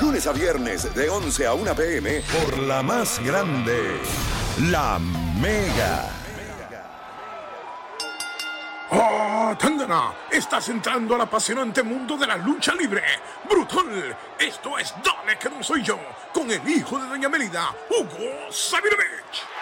Lunes 0.00 0.26
a 0.26 0.32
viernes 0.32 0.94
de 0.94 1.08
11 1.08 1.46
a 1.46 1.54
1 1.54 1.74
pm 1.74 2.22
por 2.22 2.58
la 2.58 2.82
más 2.82 3.18
grande, 3.24 4.00
la 4.70 4.98
Mega. 5.40 6.10
¡Oh, 8.90 9.54
Tangana! 9.58 10.12
Estás 10.30 10.68
entrando 10.68 11.14
al 11.14 11.22
apasionante 11.22 11.82
mundo 11.82 12.16
de 12.16 12.26
la 12.26 12.36
lucha 12.36 12.74
libre. 12.74 13.02
¡Brutal! 13.48 14.16
Esto 14.38 14.78
es 14.78 14.94
Dale 15.02 15.38
que 15.38 15.50
no 15.50 15.62
soy 15.62 15.82
yo, 15.82 15.98
con 16.32 16.50
el 16.50 16.68
hijo 16.68 16.98
de 16.98 17.08
Doña 17.08 17.28
Melida, 17.28 17.74
Hugo 17.90 18.50
Sabinovich. 18.50 19.53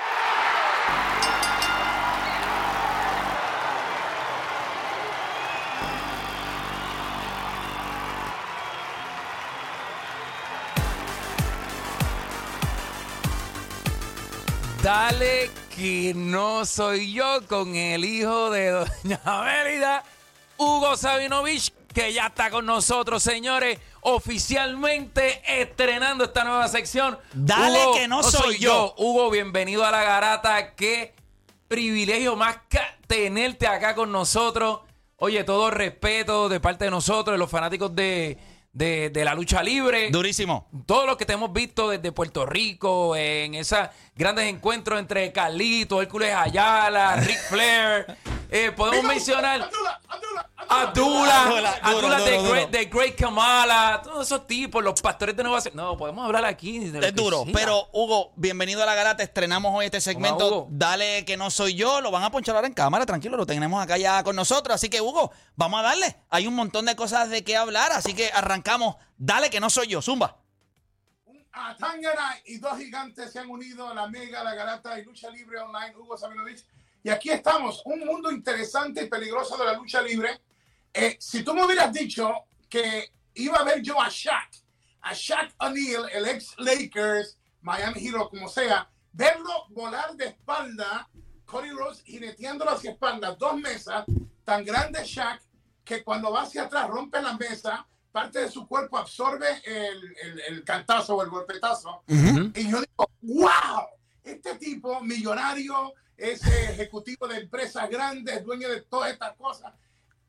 Dale 14.82 15.48
que 15.76 16.12
no 16.12 16.66
soy 16.66 17.12
yo 17.12 17.46
con 17.46 17.76
el 17.76 18.04
hijo 18.04 18.50
de 18.50 18.70
Doña 18.70 19.20
Mérida, 19.44 20.02
Hugo 20.56 20.96
Sabinovich, 20.96 21.72
que 21.94 22.12
ya 22.12 22.26
está 22.26 22.50
con 22.50 22.66
nosotros, 22.66 23.22
señores, 23.22 23.78
oficialmente 24.00 25.40
estrenando 25.46 26.24
esta 26.24 26.42
nueva 26.42 26.66
sección. 26.66 27.16
Dale 27.32 27.80
Hugo, 27.80 27.94
que 27.94 28.08
no 28.08 28.24
soy 28.24 28.58
yo. 28.58 28.92
Hugo, 28.98 29.30
bienvenido 29.30 29.84
a 29.86 29.92
la 29.92 30.02
garata. 30.02 30.74
Qué 30.74 31.14
privilegio 31.68 32.34
más 32.34 32.56
que 32.68 32.80
tenerte 33.06 33.68
acá 33.68 33.94
con 33.94 34.10
nosotros. 34.10 34.80
Oye, 35.18 35.44
todo 35.44 35.70
respeto 35.70 36.48
de 36.48 36.58
parte 36.58 36.86
de 36.86 36.90
nosotros, 36.90 37.34
de 37.34 37.38
los 37.38 37.48
fanáticos 37.48 37.94
de, 37.94 38.36
de- 38.72 39.10
de 39.10 39.24
la 39.24 39.34
lucha 39.34 39.62
libre. 39.62 40.10
Durísimo. 40.10 40.68
Todo 40.86 41.06
lo 41.06 41.16
que 41.16 41.24
te 41.26 41.34
hemos 41.34 41.52
visto 41.52 41.90
desde 41.90 42.10
Puerto 42.12 42.46
Rico, 42.46 43.14
en 43.16 43.54
esos 43.54 43.80
grandes 44.16 44.46
encuentros 44.46 44.98
entre 44.98 45.30
Carlito, 45.32 46.00
Hércules 46.02 46.34
Ayala, 46.34 47.16
Ric 47.16 47.38
Flair. 47.48 48.06
Eh, 48.54 48.70
podemos 48.70 49.02
mencionar 49.04 49.62
Abdullah, 49.62 50.00
Abdullah, 50.08 50.50
Abdullah, 50.68 51.42
Abdullah, 51.42 51.78
Abdullah 51.82 52.18
duro, 52.18 52.24
de, 52.26 52.48
Great, 52.50 52.70
de 52.70 52.84
Great 52.84 53.16
Kamala, 53.16 54.02
todos 54.04 54.26
esos 54.26 54.46
tipos, 54.46 54.84
los 54.84 55.00
pastores 55.00 55.34
de 55.34 55.42
Nueva 55.42 55.62
Zelanda. 55.62 55.84
No, 55.84 55.96
podemos 55.96 56.26
hablar 56.26 56.44
aquí. 56.44 56.78
de 56.80 57.00
lo 57.00 57.06
Es 57.06 57.12
que 57.14 57.22
duro, 57.22 57.44
sea. 57.44 57.52
pero 57.54 57.88
Hugo, 57.94 58.34
bienvenido 58.36 58.82
a 58.82 58.86
la 58.86 58.94
garata. 58.94 59.22
Estrenamos 59.22 59.72
hoy 59.74 59.86
este 59.86 60.02
segmento. 60.02 60.48
Hugo. 60.48 60.68
Dale 60.70 61.24
que 61.24 61.38
no 61.38 61.50
soy 61.50 61.74
yo. 61.76 62.02
Lo 62.02 62.10
van 62.10 62.24
a 62.24 62.30
ponchar 62.30 62.54
ahora 62.54 62.66
en 62.66 62.74
cámara, 62.74 63.06
tranquilo. 63.06 63.38
Lo 63.38 63.46
tenemos 63.46 63.82
acá 63.82 63.96
ya 63.96 64.22
con 64.22 64.36
nosotros. 64.36 64.74
Así 64.74 64.90
que, 64.90 65.00
Hugo, 65.00 65.32
vamos 65.56 65.80
a 65.80 65.84
darle. 65.84 66.16
Hay 66.28 66.46
un 66.46 66.54
montón 66.54 66.84
de 66.84 66.94
cosas 66.94 67.30
de 67.30 67.42
qué 67.44 67.56
hablar. 67.56 67.90
Así 67.92 68.12
que 68.12 68.30
arrancamos. 68.34 68.96
Dale 69.16 69.48
que 69.48 69.60
no 69.60 69.70
soy 69.70 69.86
yo. 69.86 70.02
Zumba. 70.02 70.36
A 71.54 71.74
Tangana 71.76 72.36
y 72.44 72.58
dos 72.58 72.76
gigantes 72.76 73.32
se 73.32 73.38
han 73.38 73.48
unido 73.48 73.88
a 73.88 73.94
la 73.94 74.08
Mega, 74.08 74.44
la 74.44 74.54
Garata 74.54 74.98
y 74.98 75.04
Lucha 75.04 75.30
Libre 75.30 75.58
Online, 75.58 75.96
Hugo 75.96 76.18
Sabinovich. 76.18 76.64
Y 77.04 77.10
aquí 77.10 77.30
estamos, 77.30 77.82
un 77.84 78.00
mundo 78.00 78.30
interesante 78.30 79.04
y 79.04 79.08
peligroso 79.08 79.56
de 79.56 79.64
la 79.64 79.74
lucha 79.74 80.00
libre. 80.00 80.40
Eh, 80.94 81.16
si 81.18 81.42
tú 81.42 81.52
me 81.54 81.64
hubieras 81.64 81.92
dicho 81.92 82.32
que 82.68 83.12
iba 83.34 83.58
a 83.58 83.64
ver 83.64 83.82
yo 83.82 84.00
a 84.00 84.08
Shaq, 84.08 84.50
a 85.00 85.12
Shaq 85.12 85.52
O'Neal, 85.58 86.08
el 86.12 86.28
ex 86.28 86.54
Lakers, 86.58 87.38
Miami 87.62 88.06
Hero, 88.06 88.28
como 88.28 88.48
sea, 88.48 88.88
verlo 89.12 89.66
volar 89.70 90.14
de 90.14 90.26
espalda, 90.26 91.08
Cody 91.44 91.70
Rhodes 91.70 92.02
jineteándolo 92.04 92.70
hacia 92.70 92.92
espalda, 92.92 93.34
dos 93.34 93.56
mesas, 93.56 94.04
tan 94.44 94.64
grande 94.64 95.02
Shaq, 95.04 95.42
que 95.84 96.04
cuando 96.04 96.30
va 96.30 96.42
hacia 96.42 96.62
atrás 96.62 96.88
rompe 96.88 97.20
la 97.20 97.36
mesa, 97.36 97.84
parte 98.12 98.40
de 98.40 98.50
su 98.50 98.68
cuerpo 98.68 98.98
absorbe 98.98 99.48
el, 99.64 100.16
el, 100.22 100.40
el 100.48 100.64
cantazo 100.64 101.16
o 101.16 101.22
el 101.22 101.30
golpetazo. 101.30 102.04
Y 102.06 102.70
yo 102.70 102.80
digo, 102.80 103.10
wow, 103.22 103.86
este 104.22 104.54
tipo 104.56 105.00
millonario, 105.00 105.94
es 106.16 106.44
ejecutivo 106.46 107.26
de 107.26 107.38
empresas 107.38 107.88
grandes, 107.88 108.44
dueño 108.44 108.68
de 108.68 108.82
todas 108.82 109.12
estas 109.12 109.34
cosas. 109.36 109.72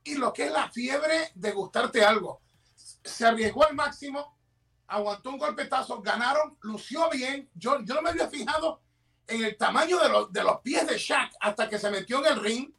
Y 0.03 0.16
lo 0.16 0.33
que 0.33 0.47
es 0.47 0.51
la 0.51 0.69
fiebre 0.69 1.31
de 1.35 1.51
gustarte 1.51 2.03
algo. 2.03 2.41
Se 2.75 3.25
arriesgó 3.25 3.66
al 3.66 3.75
máximo, 3.75 4.38
aguantó 4.88 5.29
un 5.29 5.38
golpetazo, 5.38 6.01
ganaron, 6.01 6.57
lució 6.61 7.09
bien. 7.09 7.49
Yo, 7.53 7.81
yo 7.83 7.95
no 7.95 8.01
me 8.01 8.09
había 8.09 8.29
fijado 8.29 8.81
en 9.27 9.44
el 9.44 9.57
tamaño 9.57 9.99
de 9.99 10.09
los, 10.09 10.33
de 10.33 10.44
los 10.44 10.59
pies 10.61 10.85
de 10.88 10.97
Shaq 10.97 11.33
hasta 11.39 11.69
que 11.69 11.79
se 11.79 11.89
metió 11.89 12.19
en 12.19 12.33
el 12.33 12.41
ring 12.41 12.71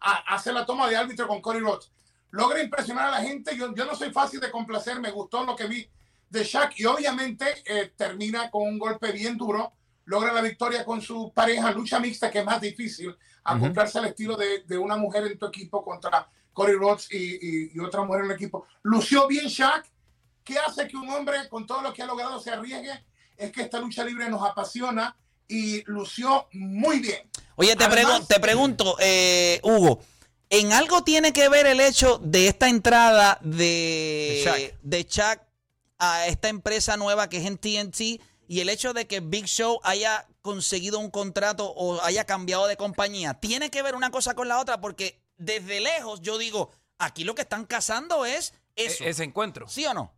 a, 0.00 0.12
a 0.12 0.36
hacer 0.36 0.54
la 0.54 0.64
toma 0.64 0.88
de 0.88 0.96
árbitro 0.96 1.28
con 1.28 1.40
Cody 1.40 1.60
Rhodes. 1.60 1.92
Logra 2.30 2.62
impresionar 2.62 3.08
a 3.08 3.10
la 3.10 3.22
gente. 3.22 3.56
Yo, 3.56 3.74
yo 3.74 3.84
no 3.84 3.94
soy 3.94 4.10
fácil 4.12 4.40
de 4.40 4.50
complacer, 4.50 5.00
me 5.00 5.10
gustó 5.10 5.44
lo 5.44 5.56
que 5.56 5.66
vi 5.66 5.90
de 6.30 6.44
Shaq 6.44 6.78
y 6.78 6.86
obviamente 6.86 7.62
eh, 7.66 7.92
termina 7.96 8.50
con 8.50 8.62
un 8.62 8.78
golpe 8.78 9.12
bien 9.12 9.36
duro. 9.36 9.72
Logra 10.10 10.32
la 10.32 10.40
victoria 10.40 10.84
con 10.84 11.00
su 11.00 11.32
pareja, 11.32 11.70
lucha 11.70 12.00
mixta, 12.00 12.30
que 12.32 12.40
es 12.40 12.44
más 12.44 12.60
difícil, 12.60 13.16
acoplarse 13.44 13.98
al 14.00 14.06
estilo 14.06 14.36
de, 14.36 14.64
de 14.66 14.76
una 14.76 14.96
mujer 14.96 15.24
en 15.24 15.38
tu 15.38 15.46
equipo 15.46 15.84
contra 15.84 16.28
Cody 16.52 16.72
Rhodes 16.72 17.06
y, 17.12 17.16
y- 17.16 17.70
y 17.74 17.78
otra 17.78 18.02
mujer 18.02 18.24
en 18.24 18.30
el 18.30 18.36
equipo. 18.36 18.66
Lució 18.82 19.28
bien 19.28 19.46
Shaq. 19.46 19.86
¿Qué 20.42 20.58
hace 20.58 20.88
que 20.88 20.96
un 20.96 21.08
hombre 21.10 21.48
con 21.48 21.64
todo 21.64 21.80
lo 21.80 21.92
que 21.92 22.02
ha 22.02 22.06
logrado 22.06 22.40
se 22.40 22.50
arriesgue? 22.50 23.04
Es 23.36 23.52
que 23.52 23.62
esta 23.62 23.78
lucha 23.78 24.02
libre 24.04 24.28
nos 24.28 24.42
apasiona 24.42 25.16
y 25.46 25.84
lució 25.84 26.48
muy 26.54 26.98
bien. 26.98 27.30
Oye, 27.54 27.76
te, 27.76 27.84
Además- 27.84 28.22
pregun- 28.22 28.26
te 28.26 28.40
pregunto, 28.40 28.96
eh, 28.98 29.60
Hugo, 29.62 30.00
¿en 30.48 30.72
algo 30.72 31.04
tiene 31.04 31.32
que 31.32 31.48
ver 31.48 31.66
el 31.66 31.78
hecho 31.80 32.18
de 32.18 32.48
esta 32.48 32.68
entrada 32.68 33.38
de, 33.42 33.54
De 33.54 34.42
Shaq. 34.44 34.80
de 34.82 35.02
Shaq 35.08 35.42
a 35.98 36.26
esta 36.26 36.48
empresa 36.48 36.96
nueva 36.96 37.28
que 37.28 37.36
es 37.36 37.44
en 37.46 37.58
TNT 37.58 38.20
y 38.50 38.58
el 38.58 38.68
hecho 38.68 38.92
de 38.92 39.06
que 39.06 39.20
Big 39.20 39.46
Show 39.46 39.78
haya 39.84 40.26
conseguido 40.42 40.98
un 40.98 41.12
contrato 41.12 41.70
o 41.70 42.02
haya 42.02 42.24
cambiado 42.24 42.66
de 42.66 42.76
compañía? 42.76 43.34
¿Tiene 43.34 43.70
que 43.70 43.80
ver 43.80 43.94
una 43.94 44.10
cosa 44.10 44.34
con 44.34 44.48
la 44.48 44.58
otra? 44.58 44.80
Porque 44.80 45.22
desde 45.36 45.78
lejos 45.78 46.20
yo 46.20 46.36
digo, 46.36 46.72
aquí 46.98 47.22
lo 47.22 47.36
que 47.36 47.42
están 47.42 47.64
cazando 47.64 48.26
es 48.26 48.52
eso. 48.74 49.04
E- 49.04 49.10
ese 49.10 49.22
encuentro. 49.22 49.68
¿Sí 49.68 49.86
o 49.86 49.94
no? 49.94 50.12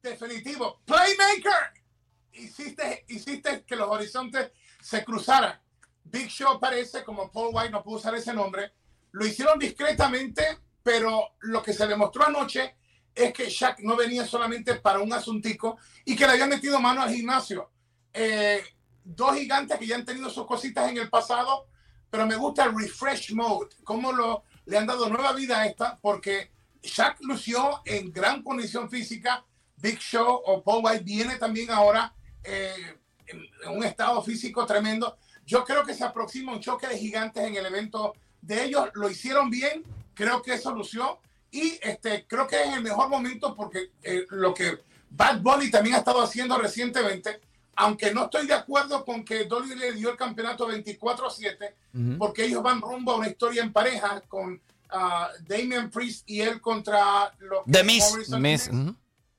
Definitivo. 0.00 0.82
Playmaker. 0.84 1.82
Hiciste, 2.30 3.04
hiciste 3.08 3.64
que 3.64 3.74
los 3.74 3.88
horizontes 3.88 4.52
se 4.80 5.04
cruzaran. 5.04 5.60
Big 6.04 6.28
Show 6.28 6.60
parece, 6.60 7.02
como 7.02 7.28
Paul 7.32 7.50
White 7.52 7.70
no 7.70 7.82
pudo 7.82 7.96
usar 7.96 8.14
ese 8.14 8.32
nombre, 8.32 8.72
lo 9.10 9.26
hicieron 9.26 9.58
discretamente, 9.58 10.58
pero 10.84 11.34
lo 11.40 11.60
que 11.60 11.72
se 11.72 11.88
demostró 11.88 12.24
anoche 12.24 12.76
es 13.18 13.32
que 13.32 13.50
Shaq 13.50 13.80
no 13.80 13.96
venía 13.96 14.24
solamente 14.24 14.76
para 14.76 15.00
un 15.00 15.12
asuntico 15.12 15.78
y 16.04 16.14
que 16.14 16.24
le 16.24 16.32
habían 16.32 16.48
metido 16.48 16.80
mano 16.80 17.02
al 17.02 17.12
gimnasio. 17.12 17.70
Eh, 18.12 18.62
dos 19.04 19.36
gigantes 19.36 19.78
que 19.78 19.86
ya 19.86 19.96
han 19.96 20.04
tenido 20.04 20.30
sus 20.30 20.46
cositas 20.46 20.88
en 20.88 20.98
el 20.98 21.10
pasado, 21.10 21.66
pero 22.10 22.26
me 22.26 22.36
gusta 22.36 22.64
el 22.64 22.78
refresh 22.78 23.32
mode, 23.32 23.70
cómo 23.82 24.12
lo, 24.12 24.44
le 24.66 24.78
han 24.78 24.86
dado 24.86 25.08
nueva 25.08 25.32
vida 25.32 25.60
a 25.60 25.66
esta, 25.66 25.98
porque 26.00 26.52
Shaq 26.82 27.20
lució 27.22 27.82
en 27.84 28.12
gran 28.12 28.42
condición 28.42 28.88
física, 28.88 29.44
Big 29.76 29.98
Show 29.98 30.42
o 30.46 30.62
Paul 30.62 30.84
White 30.84 31.04
viene 31.04 31.36
también 31.36 31.70
ahora 31.70 32.14
eh, 32.44 32.96
en, 33.26 33.46
en 33.64 33.76
un 33.76 33.84
estado 33.84 34.22
físico 34.22 34.64
tremendo. 34.64 35.16
Yo 35.44 35.64
creo 35.64 35.84
que 35.84 35.94
se 35.94 36.04
aproxima 36.04 36.52
un 36.52 36.60
choque 36.60 36.86
de 36.86 36.98
gigantes 36.98 37.42
en 37.42 37.56
el 37.56 37.66
evento 37.66 38.14
de 38.42 38.64
ellos. 38.64 38.90
Lo 38.94 39.10
hicieron 39.10 39.50
bien, 39.50 39.82
creo 40.14 40.42
que 40.42 40.54
eso 40.54 40.72
lució. 40.72 41.20
Y 41.50 41.78
este, 41.82 42.26
creo 42.26 42.46
que 42.46 42.62
es 42.62 42.74
el 42.74 42.82
mejor 42.82 43.08
momento 43.08 43.54
porque 43.54 43.92
eh, 44.02 44.26
lo 44.30 44.52
que 44.52 44.78
Bad 45.10 45.40
Bunny 45.40 45.70
también 45.70 45.96
ha 45.96 45.98
estado 45.98 46.20
haciendo 46.22 46.58
recientemente, 46.58 47.40
aunque 47.76 48.12
no 48.12 48.24
estoy 48.24 48.46
de 48.46 48.54
acuerdo 48.54 49.04
con 49.04 49.24
que 49.24 49.44
Dolly 49.44 49.74
le 49.74 49.92
dio 49.92 50.10
el 50.10 50.16
campeonato 50.16 50.68
24-7, 50.68 52.18
porque 52.18 52.44
ellos 52.44 52.62
van 52.62 52.80
rumbo 52.80 53.12
a 53.12 53.16
una 53.16 53.28
historia 53.28 53.62
en 53.62 53.72
pareja 53.72 54.20
con 54.28 54.60
ah, 54.90 55.30
Damian 55.46 55.90
Priest 55.90 56.28
y 56.28 56.40
él 56.40 56.60
contra 56.60 57.32
los 57.38 57.64
The. 57.64 57.82
Morrison 57.82 58.42
Miz, 58.42 58.68
Miz. 58.70 58.80
ujú. 58.80 58.96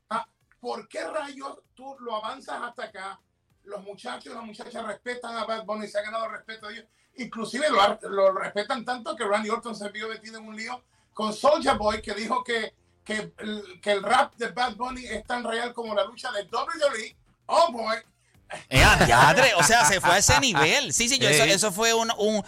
Ah, 0.09 0.27
¿Por 0.59 0.87
qué 0.87 1.03
rayos 1.03 1.59
tú 1.75 1.95
lo 1.99 2.15
avanzas 2.15 2.59
hasta 2.61 2.85
acá? 2.85 3.19
Los 3.65 3.83
muchachos 3.83 4.31
y 4.31 4.35
las 4.35 4.43
muchachas 4.43 4.85
respetan 4.85 5.35
a 5.37 5.45
Bad 5.45 5.65
Bunny, 5.65 5.87
se 5.87 5.99
ha 5.99 6.01
ganado 6.01 6.25
el 6.25 6.31
respeto 6.31 6.67
de 6.67 6.73
ellos. 6.75 6.85
Inclusive 7.17 7.67
lo, 7.69 8.09
lo 8.09 8.31
respetan 8.31 8.83
tanto 8.83 9.15
que 9.15 9.25
Randy 9.25 9.49
Orton 9.49 9.75
se 9.75 9.89
vio 9.89 10.07
metido 10.07 10.39
en 10.39 10.47
un 10.47 10.55
lío 10.55 10.81
con 11.19 11.33
Soulja 11.33 11.73
Boy, 11.73 12.01
que 12.01 12.13
dijo 12.13 12.45
que, 12.45 12.73
que, 13.03 13.33
el, 13.39 13.81
que 13.81 13.91
el 13.91 14.01
rap 14.01 14.35
de 14.37 14.47
Bad 14.51 14.77
Bunny 14.77 15.05
es 15.05 15.25
tan 15.25 15.43
real 15.43 15.73
como 15.73 15.93
la 15.93 16.05
lucha 16.05 16.31
de 16.31 16.43
WWE. 16.43 17.13
Oh, 17.47 17.73
boy. 17.73 17.97
Eh, 18.69 18.81
diadre, 19.05 19.53
o 19.55 19.63
sea, 19.63 19.83
se 19.83 19.99
fue 19.99 20.11
a 20.11 20.17
ese 20.19 20.39
nivel. 20.39 20.93
Sí, 20.93 21.09
sí, 21.09 21.19
yo, 21.19 21.27
eso, 21.27 21.43
Sí. 21.43 21.51
eso 21.51 21.71
fue 21.73 21.93
un... 21.93 22.09
un 22.19 22.41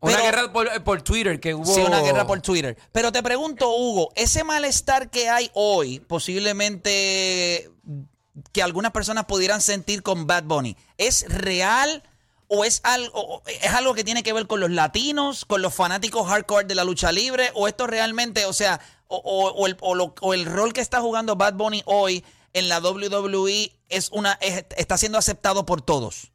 Una 0.00 0.20
guerra 0.20 0.52
por, 0.52 0.82
por 0.82 1.02
Twitter 1.02 1.38
que 1.38 1.54
hubo. 1.54 1.72
Sí, 1.72 1.80
una 1.82 2.00
guerra 2.00 2.26
por 2.26 2.40
Twitter. 2.40 2.76
Pero 2.90 3.12
te 3.12 3.22
pregunto, 3.22 3.70
Hugo, 3.70 4.10
ese 4.16 4.42
malestar 4.42 5.08
que 5.08 5.28
hay 5.28 5.48
hoy, 5.54 6.00
posiblemente 6.00 7.70
que 8.52 8.60
algunas 8.60 8.90
personas 8.90 9.26
pudieran 9.26 9.60
sentir 9.60 10.02
con 10.02 10.26
Bad 10.26 10.42
Bunny, 10.42 10.76
¿es 10.98 11.26
real 11.28 12.02
o 12.48 12.64
es 12.64 12.80
algo, 12.84 13.42
es 13.46 13.70
algo 13.72 13.94
que 13.94 14.04
tiene 14.04 14.22
que 14.22 14.32
ver 14.32 14.46
con 14.46 14.60
los 14.60 14.70
latinos, 14.70 15.44
con 15.44 15.62
los 15.62 15.74
fanáticos 15.74 16.28
hardcore 16.28 16.66
de 16.66 16.74
la 16.74 16.84
lucha 16.84 17.12
libre? 17.12 17.50
¿O 17.54 17.66
esto 17.68 17.86
realmente, 17.86 18.46
o 18.46 18.52
sea, 18.52 18.80
o, 19.08 19.66
el, 19.66 19.76
o 19.80 20.34
el 20.34 20.46
rol 20.46 20.72
que 20.72 20.80
está 20.80 21.00
jugando 21.00 21.36
Bad 21.36 21.54
Bunny 21.54 21.82
hoy 21.86 22.24
en 22.52 22.68
la 22.68 22.80
WWE 22.80 23.72
es 23.88 24.10
una 24.10 24.32
es- 24.40 24.64
está 24.76 24.96
siendo 24.98 25.18
aceptado 25.18 25.64
por 25.66 25.82
todos. 25.82 26.32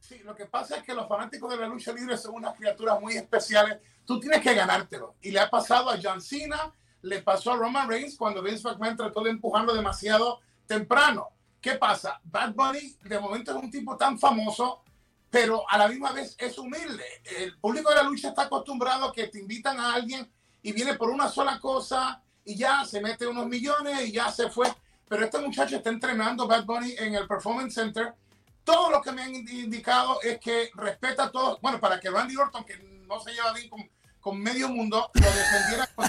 Sí, 0.00 0.18
lo 0.24 0.34
que 0.34 0.44
pasa 0.46 0.76
es 0.76 0.82
que 0.82 0.92
los 0.94 1.08
fanáticos 1.08 1.50
de 1.50 1.56
la 1.56 1.66
lucha 1.68 1.92
libre 1.92 2.16
son 2.18 2.34
unas 2.34 2.54
criaturas 2.56 3.00
muy 3.00 3.14
especiales. 3.16 3.78
Tú 4.04 4.18
tienes 4.20 4.42
que 4.42 4.52
ganártelo. 4.54 5.14
Y 5.22 5.30
le 5.30 5.40
ha 5.40 5.48
pasado 5.48 5.88
a 5.88 5.98
John 6.02 6.20
Cena, 6.20 6.72
le 7.02 7.22
pasó 7.22 7.52
a 7.52 7.56
Roman 7.56 7.88
Reigns 7.88 8.16
cuando 8.16 8.42
Vince 8.42 8.62
McMahon 8.68 8.96
trató 8.96 9.22
de 9.22 9.30
empujarlo 9.30 9.72
demasiado 9.72 10.40
temprano. 10.66 11.28
¿Qué 11.60 11.76
pasa? 11.76 12.20
Bad 12.24 12.54
Bunny 12.54 12.96
de 13.04 13.18
momento 13.20 13.52
es 13.56 13.62
un 13.62 13.70
tipo 13.70 13.96
tan 13.96 14.18
famoso, 14.18 14.82
pero 15.32 15.64
a 15.66 15.78
la 15.78 15.88
misma 15.88 16.12
vez 16.12 16.36
es 16.38 16.58
humilde. 16.58 17.04
El 17.38 17.56
público 17.58 17.88
de 17.88 17.96
la 17.96 18.02
lucha 18.02 18.28
está 18.28 18.42
acostumbrado 18.42 19.06
a 19.06 19.12
que 19.14 19.28
te 19.28 19.38
invitan 19.40 19.80
a 19.80 19.94
alguien 19.94 20.30
y 20.62 20.72
viene 20.72 20.92
por 20.94 21.08
una 21.08 21.30
sola 21.30 21.58
cosa 21.58 22.22
y 22.44 22.54
ya 22.54 22.84
se 22.84 23.00
mete 23.00 23.26
unos 23.26 23.46
millones 23.46 24.06
y 24.06 24.12
ya 24.12 24.30
se 24.30 24.50
fue. 24.50 24.70
Pero 25.08 25.24
este 25.24 25.38
muchacho 25.38 25.76
está 25.76 25.88
entrenando 25.88 26.46
Bad 26.46 26.66
Bunny 26.66 26.94
en 26.98 27.14
el 27.14 27.26
Performance 27.26 27.74
Center 27.74 28.14
todo 28.62 28.90
lo 28.90 29.00
que 29.00 29.10
me 29.10 29.22
han 29.22 29.32
indi- 29.32 29.64
indicado 29.64 30.20
es 30.22 30.38
que 30.38 30.70
respeta 30.74 31.24
a 31.24 31.30
todos. 31.32 31.60
Bueno, 31.62 31.80
para 31.80 31.98
que 31.98 32.10
Randy 32.10 32.36
Orton, 32.36 32.62
que 32.64 32.76
no 33.08 33.18
se 33.20 33.32
lleva 33.32 33.52
bien 33.54 33.68
con, 33.70 33.90
con 34.20 34.38
medio 34.38 34.68
mundo, 34.68 35.10
lo 35.14 35.26
defendiera 35.26 35.88
con, 35.94 36.06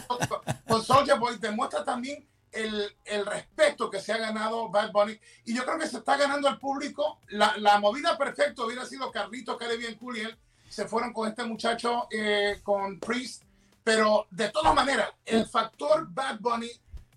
con, 0.67 0.83
Soulja 0.83 1.15
Boy, 1.15 1.37
demuestra 1.39 1.83
también 1.83 2.27
el, 2.53 2.95
el 3.05 3.25
respeto 3.25 3.89
que 3.89 3.99
se 3.99 4.13
ha 4.13 4.17
ganado 4.17 4.69
Bad 4.69 4.91
Bunny. 4.91 5.19
Y 5.45 5.55
yo 5.55 5.63
creo 5.65 5.77
que 5.79 5.87
se 5.87 5.97
está 5.97 6.17
ganando 6.17 6.47
al 6.47 6.59
público. 6.59 7.19
La, 7.29 7.55
la 7.57 7.79
movida 7.79 8.17
perfecta 8.17 8.63
hubiera 8.63 8.85
sido 8.85 9.11
Carlito, 9.11 9.57
Caribbean 9.57 9.95
Cool 9.95 10.17
y 10.17 10.21
él 10.21 10.37
se 10.69 10.85
fueron 10.87 11.13
con 11.13 11.27
este 11.29 11.43
muchacho, 11.43 12.07
eh, 12.11 12.59
con 12.63 12.99
Priest. 12.99 13.43
Pero 13.83 14.27
de 14.31 14.49
todas 14.49 14.73
maneras, 14.73 15.09
el 15.25 15.45
factor 15.45 16.07
Bad 16.09 16.39
Bunny 16.39 16.69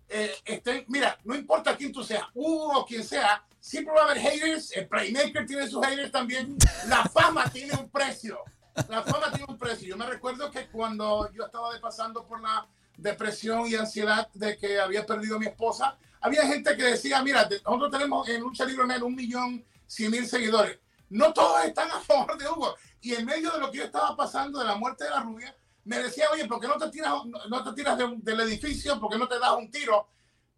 eh, 0.09 0.35
estén- 0.45 0.85
mira, 0.89 1.19
no 1.25 1.35
importa 1.35 1.77
quién 1.77 1.93
tú 1.93 2.03
seas, 2.05 2.25
Hugo 2.35 2.81
o 2.81 2.87
quien 2.87 3.03
sea, 3.05 3.45
siempre 3.61 3.95
va 3.95 4.03
a 4.03 4.05
haber 4.05 4.19
haters. 4.19 4.73
El 4.77 4.87
Playmaker 4.89 5.47
tiene 5.47 5.69
sus 5.69 5.85
haters 5.85 6.13
también. 6.13 6.57
La 6.89 7.05
fama 7.05 7.45
tiene 7.51 7.75
un 7.75 7.89
precio. 7.89 8.41
La 8.89 9.03
fama 9.03 9.31
tiene 9.31 9.47
un 9.49 9.57
precio. 9.59 9.89
Yo 9.89 9.97
me 9.97 10.07
recuerdo 10.07 10.51
que 10.51 10.67
cuando 10.69 11.31
yo 11.33 11.47
estaba 11.47 11.71
pasando 11.81 12.25
por 12.27 12.41
la 12.43 12.67
depresión 12.97 13.67
y 13.67 13.75
ansiedad 13.75 14.29
de 14.35 14.57
que 14.57 14.81
había 14.81 15.05
perdido 15.05 15.37
a 15.37 15.39
mi 15.39 15.47
esposa, 15.47 15.99
había 16.21 16.47
gente 16.47 16.77
que 16.77 16.83
decía, 16.83 17.23
mira, 17.23 17.49
nosotros 17.65 17.91
tenemos 17.91 18.29
en 18.29 18.41
Lucha 18.41 18.65
Libre 18.65 18.87
Men 18.87 19.03
un 19.03 19.15
millón 19.15 19.65
cien 19.87 20.11
mil 20.11 20.27
seguidores. 20.27 20.79
No 21.11 21.33
todos 21.33 21.65
están 21.65 21.91
a 21.91 22.01
favor 22.01 22.37
de 22.37 22.49
Hugo. 22.49 22.75
Y 23.01 23.15
en 23.15 23.25
medio 23.25 23.51
de 23.53 23.61
lo 23.61 23.71
que 23.71 23.79
yo 23.79 23.85
estaba 23.85 24.17
pasando 24.17 24.59
de 24.59 24.65
la 24.65 24.75
muerte 24.75 25.05
de 25.05 25.11
la 25.11 25.21
rubia, 25.21 25.57
me 25.85 25.99
decía, 26.01 26.27
oye, 26.33 26.47
¿por 26.47 26.61
qué 26.61 26.67
no 26.67 26.77
te 26.79 26.89
tiras, 26.91 27.13
no, 27.49 27.63
te 27.63 27.73
tiras 27.75 27.97
de 27.97 28.13
del 28.17 28.41
edificio? 28.41 28.99
¿Por 28.99 29.11
qué 29.13 29.19
no 29.19 29.29
te 29.29 29.39
das 29.39 29.53
un 29.53 29.71
tiro? 29.71 30.09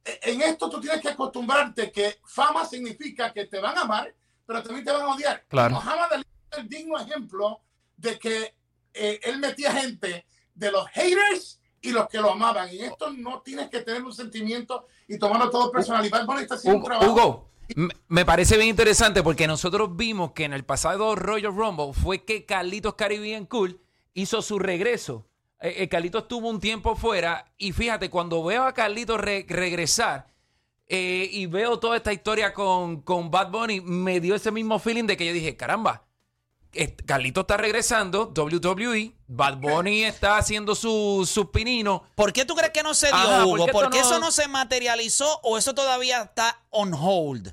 E- 0.02 0.18
En 0.22 0.40
esto 0.40 0.70
tú 0.70 0.80
tienes 0.80 1.02
que 1.02 1.10
acostumbrarte 1.10 1.92
que 1.92 2.18
fama 2.24 2.64
significa 2.64 3.30
que 3.32 3.44
te 3.44 3.58
van 3.60 3.76
a 3.76 3.82
amar, 3.82 4.14
pero 4.46 4.62
también 4.62 4.86
te 4.86 4.92
van 4.92 5.02
a 5.02 5.08
odiar. 5.14 5.44
Claro. 5.48 5.74
Muhammad 5.74 6.12
Ali 6.14 6.24
es 6.50 6.58
el 6.58 6.68
digno 6.68 6.98
ejemplo 6.98 7.60
de 7.94 8.18
que 8.18 8.54
eh, 8.94 9.20
él 9.24 9.38
metía 9.38 9.70
gente 9.72 10.24
de 10.54 10.72
los 10.72 10.88
haters 10.88 11.57
y 11.80 11.90
los 11.90 12.08
que 12.08 12.18
lo 12.18 12.32
amaban. 12.32 12.72
Y 12.72 12.80
esto 12.80 13.10
no 13.12 13.40
tienes 13.42 13.68
que 13.70 13.80
tener 13.80 14.02
un 14.02 14.12
sentimiento 14.12 14.86
y 15.06 15.18
tomarlo 15.18 15.50
todo 15.50 15.70
personal. 15.70 16.04
Y 16.04 16.08
Bad 16.08 16.26
Bunny 16.26 16.42
está 16.42 16.54
haciendo 16.56 16.78
un 16.78 16.82
Hugo, 16.84 16.98
trabajo. 16.98 17.12
Hugo, 17.12 17.48
me 18.08 18.24
parece 18.24 18.56
bien 18.56 18.68
interesante 18.68 19.22
porque 19.22 19.46
nosotros 19.46 19.94
vimos 19.96 20.32
que 20.32 20.44
en 20.44 20.52
el 20.52 20.64
pasado 20.64 21.14
Royal 21.14 21.54
Rumble 21.54 21.92
fue 21.92 22.24
que 22.24 22.46
Carlitos 22.46 22.94
Caribbean 22.94 23.46
Cool 23.46 23.80
hizo 24.14 24.40
su 24.42 24.58
regreso. 24.58 25.26
Eh, 25.60 25.82
eh, 25.82 25.88
Carlitos 25.88 26.22
estuvo 26.22 26.48
un 26.48 26.60
tiempo 26.60 26.96
fuera 26.96 27.52
y 27.58 27.72
fíjate, 27.72 28.10
cuando 28.10 28.42
veo 28.42 28.64
a 28.64 28.72
Carlitos 28.74 29.20
re- 29.20 29.44
regresar 29.48 30.28
eh, 30.86 31.28
y 31.30 31.46
veo 31.46 31.78
toda 31.78 31.96
esta 31.98 32.12
historia 32.12 32.54
con, 32.54 33.02
con 33.02 33.30
Bad 33.30 33.50
Bunny, 33.50 33.80
me 33.82 34.20
dio 34.20 34.34
ese 34.34 34.50
mismo 34.50 34.78
feeling 34.78 35.04
de 35.04 35.16
que 35.16 35.26
yo 35.26 35.32
dije, 35.32 35.56
caramba, 35.56 36.06
Carlitos 37.06 37.42
está 37.42 37.56
regresando, 37.56 38.32
WWE, 38.36 39.14
Bad 39.26 39.56
Bunny 39.58 40.04
está 40.04 40.36
haciendo 40.36 40.74
su, 40.74 41.28
su 41.30 41.50
pinino. 41.50 42.04
¿Por 42.14 42.32
qué 42.32 42.44
tú 42.44 42.54
crees 42.54 42.72
que 42.72 42.82
no 42.82 42.94
se 42.94 43.06
dio, 43.08 43.16
Ajá, 43.16 43.44
¿por 43.44 43.58
Hugo? 43.58 43.66
qué 43.66 43.72
¿Por 43.72 43.90
qué 43.90 44.00
eso 44.00 44.14
no- 44.14 44.26
no 44.26 44.30
se 44.30 44.48
materializó 44.48 45.40
o 45.42 45.56
eso 45.58 45.74
todavía 45.74 46.22
está 46.22 46.62
on 46.70 46.92
hold? 46.94 47.52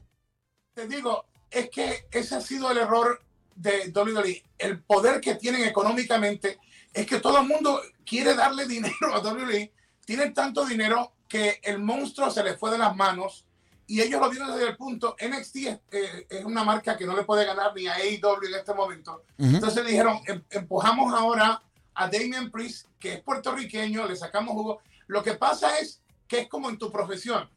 te 0.74 0.88
digo, 0.88 1.26
es 1.50 1.70
que 1.70 2.06
ese 2.12 2.36
ha 2.36 2.42
sido 2.42 2.70
el 2.70 2.78
error 2.78 3.24
de 3.56 3.90
WWE. 3.96 4.44
El 4.58 4.84
poder 4.84 5.22
que 5.22 5.36
tienen 5.36 5.64
económicamente 5.64 6.60
es 6.94 7.06
que 7.08 7.20
todo 7.22 7.40
el 7.40 7.48
mundo 7.48 7.82
quiere 8.06 8.36
darle 8.36 8.66
dinero 8.68 9.14
a 9.14 9.20
WWE. 9.20 9.72
Tienen 10.06 10.34
tanto 10.34 10.66
dinero 10.66 11.14
que 11.30 11.62
el 11.64 11.80
monstruo 11.80 12.30
se 12.30 12.44
les 12.44 12.60
fue 12.60 12.72
de 12.72 12.78
las 12.78 12.94
manos 12.96 13.45
y 13.88 14.02
ellos 14.02 14.20
lo 14.20 14.30
vieron 14.30 14.52
desde 14.52 14.70
el 14.70 14.78
punto. 14.78 15.16
NXT 15.20 15.56
es, 15.58 15.80
eh, 15.92 16.28
es 16.30 16.46
una 16.46 16.64
marca 16.64 16.98
que 16.98 17.06
no 17.06 17.16
le 17.16 17.24
puede 17.24 17.46
ganar 17.46 17.74
ni 17.76 17.88
a 17.88 17.96
AEW 17.96 18.46
en 18.48 18.56
este 18.56 18.74
momento. 18.74 19.24
Ujú. 19.38 19.56
Entonces 19.56 19.86
dijeron, 19.86 20.20
em- 20.26 20.44
empujamos 20.50 21.14
ahora 21.14 21.62
a 21.94 22.08
Damian 22.10 22.52
Priest, 22.52 22.88
que 23.00 23.14
es 23.14 23.22
puertorriqueño, 23.22 24.06
le 24.08 24.16
sacamos 24.16 24.54
jugo. 24.54 24.82
Lo 25.08 25.24
que 25.24 25.34
pasa 25.34 25.80
es 25.80 26.02
que 26.28 26.40
es 26.42 26.48
como 26.48 26.70
en 26.70 26.78
tu 26.78 26.92
profesión. 26.92 27.50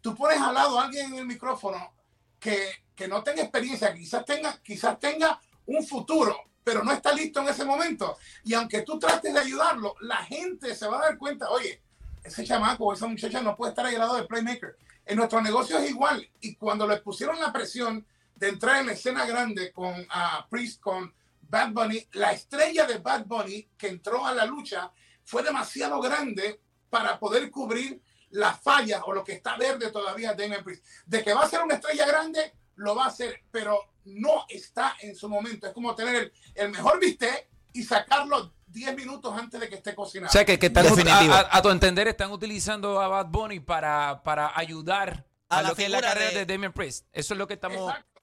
Tú 0.00 0.14
pones 0.14 0.40
al 0.40 0.54
lado 0.54 0.78
a 0.78 0.84
alguien 0.84 1.12
en 1.12 1.18
el 1.20 1.26
micrófono 1.26 1.92
que, 2.38 2.68
que 2.94 3.08
no 3.08 3.22
tenga 3.22 3.42
experiencia, 3.42 3.94
quizás 3.94 4.24
tenga, 4.24 4.58
quizás 4.62 4.98
tenga 5.00 5.40
un 5.66 5.84
futuro, 5.86 6.36
pero 6.62 6.82
no 6.84 6.92
está 6.92 7.12
listo 7.12 7.40
en 7.40 7.48
ese 7.48 7.64
momento. 7.64 8.16
Y 8.44 8.54
aunque 8.54 8.82
tú 8.82 8.98
trates 8.98 9.32
de 9.32 9.40
ayudarlo, 9.40 9.94
la 10.00 10.18
gente 10.18 10.74
se 10.74 10.86
va 10.86 10.98
a 10.98 11.02
dar 11.02 11.18
cuenta, 11.18 11.48
oye, 11.50 11.82
ese 12.26 12.44
chamaco 12.44 12.84
o 12.84 12.92
esa 12.92 13.06
muchacha 13.06 13.40
no 13.40 13.56
puede 13.56 13.70
estar 13.70 13.86
al 13.86 13.98
lado 13.98 14.16
del 14.16 14.26
playmaker. 14.26 14.76
En 15.04 15.16
nuestro 15.16 15.40
negocio 15.40 15.78
es 15.78 15.90
igual. 15.90 16.28
Y 16.40 16.56
cuando 16.56 16.86
le 16.86 16.98
pusieron 16.98 17.38
la 17.40 17.52
presión 17.52 18.04
de 18.34 18.48
entrar 18.48 18.80
en 18.80 18.86
la 18.86 18.92
escena 18.92 19.24
grande 19.24 19.72
con 19.72 20.06
ah, 20.10 20.46
Priest, 20.50 20.80
con 20.80 21.14
Bad 21.42 21.70
Bunny, 21.72 22.06
la 22.12 22.32
estrella 22.32 22.86
de 22.86 22.98
Bad 22.98 23.26
Bunny 23.26 23.68
que 23.78 23.88
entró 23.88 24.26
a 24.26 24.34
la 24.34 24.44
lucha 24.44 24.90
fue 25.24 25.42
demasiado 25.42 26.00
grande 26.00 26.60
para 26.90 27.18
poder 27.18 27.50
cubrir 27.50 28.02
las 28.30 28.60
fallas 28.60 29.00
o 29.06 29.12
lo 29.12 29.24
que 29.24 29.32
está 29.32 29.56
verde 29.56 29.90
todavía 29.90 30.34
de 30.34 30.42
Damian 30.42 30.64
Priest. 30.64 30.84
De 31.06 31.22
que 31.22 31.32
va 31.32 31.42
a 31.42 31.48
ser 31.48 31.62
una 31.62 31.74
estrella 31.74 32.06
grande, 32.06 32.54
lo 32.76 32.94
va 32.96 33.04
a 33.04 33.08
hacer, 33.08 33.44
pero 33.50 33.78
no 34.04 34.44
está 34.48 34.96
en 35.00 35.14
su 35.14 35.28
momento. 35.28 35.66
Es 35.66 35.72
como 35.72 35.94
tener 35.94 36.16
el, 36.16 36.32
el 36.54 36.70
mejor 36.70 37.00
bistec 37.00 37.48
y 37.72 37.84
sacarlo 37.84 38.55
10 38.66 38.96
minutos 38.96 39.32
antes 39.36 39.60
de 39.60 39.68
que 39.68 39.76
esté 39.76 39.94
cocinado. 39.94 40.28
O 40.28 40.32
sea, 40.32 40.44
que, 40.44 40.58
que 40.58 40.66
están, 40.66 40.84
Definitivo. 40.84 41.32
a, 41.34 41.38
a- 41.40 41.56
a 41.58 41.62
tu 41.62 41.70
entender 41.70 42.08
están 42.08 42.30
utilizando 42.32 43.00
a 43.00 43.08
Bad 43.08 43.26
Bunny 43.26 43.60
para, 43.60 44.22
para 44.22 44.52
ayudar 44.58 45.24
A 45.48 45.58
a, 45.58 45.62
la 45.62 45.68
lo 45.70 45.74
que 45.76 45.84
es 45.84 45.90
la 45.90 46.00
carrera 46.00 46.30
de- 46.30 46.44
de, 46.44 46.52
Damian 46.52 46.72
Priest. 46.72 47.06
Eso 47.12 47.34
es 47.34 47.38
lo 47.38 47.46
que 47.46 47.54
estamos... 47.54 47.78
Exacto. 47.90 48.20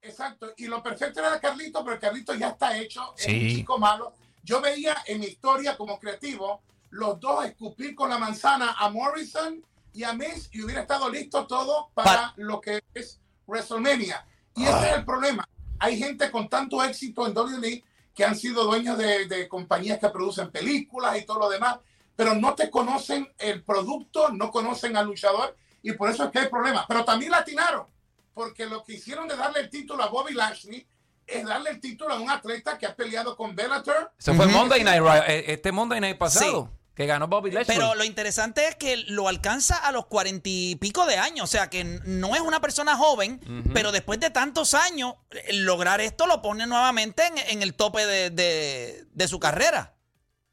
Exacto. 0.00 0.52
Y 0.58 0.66
lo 0.68 0.82
perfecto 0.82 1.20
era 1.20 1.40
Carlito, 1.40 1.84
pero 1.84 1.98
Carlito 1.98 2.32
ya 2.34 2.50
está 2.50 2.76
hecho. 2.78 3.14
Es 3.18 3.26
un 3.26 3.32
Sí. 3.32 3.56
chico 3.56 3.78
malo. 3.78 4.14
Yo 4.44 4.60
veía 4.60 4.96
en 5.06 5.20
mi 5.20 5.26
historia 5.26 5.76
como 5.76 5.98
creativo 5.98 6.62
los 6.90 7.18
dos 7.20 7.44
escupir 7.44 7.94
con 7.94 8.08
la 8.08 8.16
manzana 8.18 8.76
a 8.78 8.88
Morrison 8.90 9.62
y 9.92 10.04
a 10.04 10.12
Miz 10.12 10.48
y 10.52 10.62
hubiera 10.62 10.82
estado 10.82 11.10
listo 11.10 11.46
todo 11.46 11.90
para 11.94 12.04
Pa- 12.04 12.34
lo 12.36 12.60
que 12.60 12.82
es 12.94 13.20
WrestleMania. 13.46 14.24
Y 14.54 14.64
ese 14.64 14.90
es 14.90 14.96
el 14.98 15.04
problema. 15.04 15.46
Hay 15.80 15.98
gente 15.98 16.30
con 16.30 16.48
tanto 16.48 16.82
éxito 16.84 17.26
en 17.26 17.36
WWE 17.36 17.84
que 18.18 18.24
han 18.24 18.34
sido 18.34 18.64
dueños 18.64 18.98
de, 18.98 19.26
de 19.26 19.46
compañías 19.46 20.00
que 20.00 20.08
producen 20.08 20.50
películas 20.50 21.16
y 21.16 21.24
todo 21.24 21.38
lo 21.38 21.48
demás, 21.48 21.78
pero 22.16 22.34
no 22.34 22.56
te 22.56 22.68
conocen 22.68 23.32
el 23.38 23.62
producto, 23.62 24.30
no 24.30 24.50
conocen 24.50 24.96
al 24.96 25.06
luchador 25.06 25.56
y 25.84 25.92
por 25.92 26.10
eso 26.10 26.24
es 26.24 26.32
que 26.32 26.40
hay 26.40 26.48
problemas. 26.48 26.84
Pero 26.88 27.04
también 27.04 27.30
latinaron 27.30 27.86
porque 28.34 28.66
lo 28.66 28.82
que 28.82 28.94
hicieron 28.94 29.28
de 29.28 29.36
darle 29.36 29.60
el 29.60 29.70
título 29.70 30.02
a 30.02 30.08
Bobby 30.08 30.34
Lashley 30.34 30.84
es 31.28 31.46
darle 31.46 31.70
el 31.70 31.80
título 31.80 32.12
a 32.12 32.18
un 32.18 32.28
atleta 32.28 32.76
que 32.76 32.86
ha 32.86 32.96
peleado 32.96 33.36
con 33.36 33.54
Bellator. 33.54 34.10
Se 34.18 34.34
fue. 34.34 34.48
Monday 34.48 34.82
Night, 34.82 35.02
eh, 35.28 35.44
este 35.46 35.70
Monday 35.70 36.00
Night 36.00 36.18
pasado, 36.18 36.72
que 36.98 37.06
ganó 37.06 37.28
Bobby 37.28 37.52
Lashley. 37.52 37.76
Pero 37.78 37.94
lo 37.94 38.02
interesante 38.02 38.66
es 38.66 38.74
que 38.74 38.96
lo 38.96 39.28
alcanza 39.28 39.76
a 39.76 39.92
los 39.92 40.06
cuarenta 40.06 40.48
y 40.50 40.74
pico 40.74 41.06
de 41.06 41.16
años. 41.16 41.44
O 41.44 41.46
sea, 41.46 41.70
que 41.70 41.84
no 41.84 42.34
es 42.34 42.40
una 42.40 42.60
persona 42.60 42.96
joven, 42.96 43.40
pero 43.72 43.92
después 43.92 44.18
de 44.18 44.30
tantos 44.30 44.74
años, 44.74 45.14
eh, 45.30 45.52
lograr 45.52 46.00
esto 46.00 46.26
lo 46.26 46.42
pone 46.42 46.66
nuevamente 46.66 47.24
en, 47.24 47.38
en 47.38 47.62
el 47.62 47.74
tope 47.74 48.04
de, 48.04 48.30
de- 48.30 49.06
de 49.12 49.28
su 49.28 49.38
carrera. 49.38 49.94